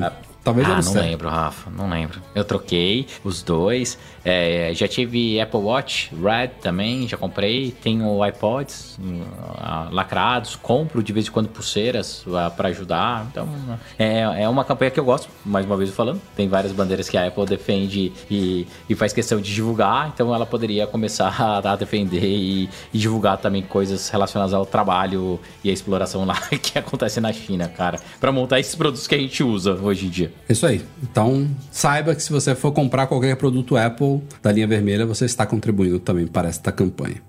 [0.45, 1.03] Talvez ah, eu não não sei.
[1.03, 2.21] lembro, Rafa, não lembro.
[2.35, 3.99] Eu troquei os dois.
[4.25, 7.71] É, já tive Apple Watch Red também, já comprei.
[7.71, 8.99] Tenho iPods
[9.59, 13.27] ah, lacrados, compro de vez em quando pulseiras ah, para ajudar.
[13.31, 13.49] Então,
[13.99, 16.21] é, é uma campanha que eu gosto, mais uma vez falando.
[16.37, 20.47] Tem várias bandeiras que a Apple defende e, e faz questão de divulgar, então ela
[20.47, 25.73] poderia começar a, a defender e, e divulgar também coisas relacionadas ao trabalho e a
[25.73, 29.75] exploração lá que acontece na China, cara, para montar esses produtos que a gente usa
[29.75, 30.28] hoje em dia.
[30.49, 30.83] Isso aí.
[31.03, 35.47] Então, saiba que se você for comprar qualquer produto Apple da linha vermelha, você está
[35.47, 37.28] contribuindo também para esta campanha.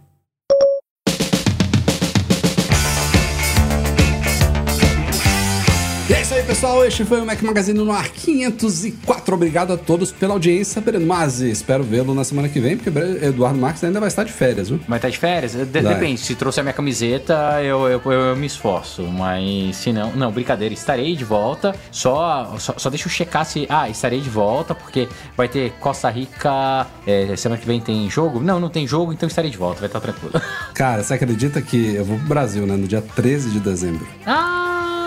[6.59, 6.85] Pessoal.
[6.85, 9.33] Este foi o Mac Magazine no ar 504.
[9.33, 10.83] Obrigado a todos pela audiência.
[10.99, 12.89] Mazzi, espero vê-lo na semana que vem, porque
[13.23, 14.77] Eduardo Marques ainda vai estar de férias, viu?
[14.85, 15.53] Vai estar de férias?
[15.53, 15.93] De Vai.
[15.93, 19.03] depende, se trouxe a minha camiseta, eu, eu, eu, eu me esforço.
[19.03, 20.11] Mas se não.
[20.11, 21.73] Não, brincadeira, estarei de volta.
[21.91, 23.65] Só, só, só deixa eu checar se.
[23.69, 25.07] Ah, estarei de volta, porque
[25.37, 26.85] vai ter Costa Rica.
[27.07, 28.41] é, semana que vem tem jogo?
[28.41, 30.33] Não, não tem jogo, então estarei de volta, vai estar tranquilo.
[30.73, 32.75] Cara, você acredita que eu vou pro Brasil, né?
[32.75, 34.05] No dia 13 de dezembro.
[34.25, 34.98] ah,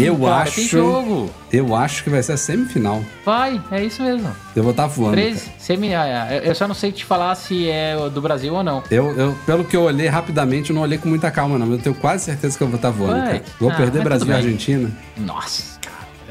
[0.00, 0.54] Eu cara, acho.
[0.56, 1.30] Tem jogo.
[1.52, 3.02] Eu acho que vai ser a semifinal.
[3.24, 4.30] Vai, é isso mesmo.
[4.56, 5.12] Eu vou estar voando.
[5.16, 5.94] 13, semi.
[5.94, 8.82] ah, ah, Eu só não sei te falar se é do Brasil ou não.
[8.90, 11.66] Eu, eu, pelo que eu olhei rapidamente, eu não olhei com muita calma, não.
[11.66, 13.40] Mas eu tenho quase certeza que eu vou estar voando, Vai.
[13.40, 13.44] cara.
[13.60, 14.32] Vou Ah, perder Brasil e.
[14.32, 14.90] Argentina.
[15.16, 15.78] Nossa,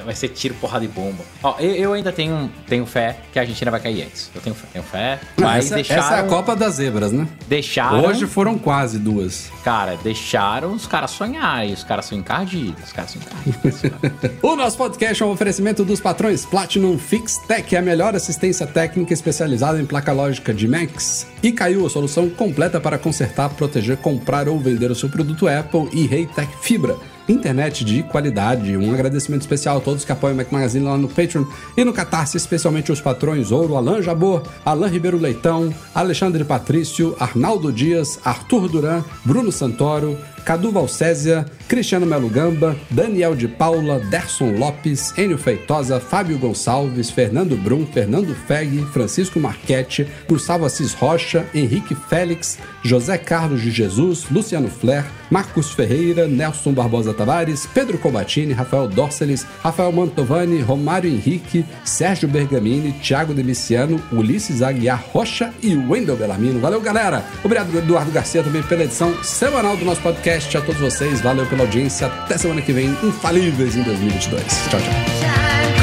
[0.03, 1.23] vai ser tiro, porrada e bomba.
[1.43, 4.29] Ó, eu, eu ainda tenho, tenho fé que a Argentina vai cair antes.
[4.33, 5.19] Eu tenho fé, tenho fé.
[5.39, 6.03] Mas essa, deixaram.
[6.03, 7.27] essa é a Copa das Zebras, né?
[7.47, 8.05] Deixaram.
[8.05, 9.51] Hoje foram quase duas.
[9.63, 11.73] Cara, deixaram os caras sonharem.
[11.73, 12.83] Os caras são encardidos.
[12.83, 13.81] Os caras são encardidos.
[13.81, 14.31] cara.
[14.41, 19.13] O nosso podcast é um oferecimento dos patrões Platinum Fix Tech, a melhor assistência técnica
[19.13, 21.27] especializada em placa lógica de Macs.
[21.41, 25.89] E caiu a solução completa para consertar, proteger, comprar ou vender o seu produto Apple
[25.93, 26.95] e Reitec Fibra.
[27.27, 28.75] Internet de qualidade.
[28.75, 31.45] Um agradecimento especial a todos que apoiam o Mac Magazine lá no Patreon
[31.77, 37.71] e no Catarse, especialmente os patrões Ouro, Alain Jabor, Alain Ribeiro Leitão, Alexandre Patrício, Arnaldo
[37.71, 45.13] Dias, Arthur Duran, Bruno Santoro, Cadu Valcésia, Cristiano Melo Gamba, Daniel de Paula, Derson Lopes,
[45.17, 52.57] Enio Feitosa, Fábio Gonçalves, Fernando Brum, Fernando Feg, Francisco Marchetti, Gustavo Assis Rocha, Henrique Félix,
[52.83, 59.45] José Carlos de Jesus, Luciano Flair, Marcos Ferreira, Nelson Barbosa Tavares, Pedro Cobatini, Rafael Dorceles,
[59.63, 66.59] Rafael Mantovani, Romário Henrique, Sérgio Bergamini, Thiago Deliciano, Ulisses Aguiar Rocha e Wendel Bellarmino.
[66.59, 67.23] Valeu, galera!
[67.43, 70.30] Obrigado, Eduardo Garcia, também pela edição semanal do nosso podcast.
[70.33, 72.07] A todos vocês, valeu pela audiência.
[72.07, 74.45] Até semana que vem, infalíveis em 2022.
[74.69, 75.80] Tchau, tchau.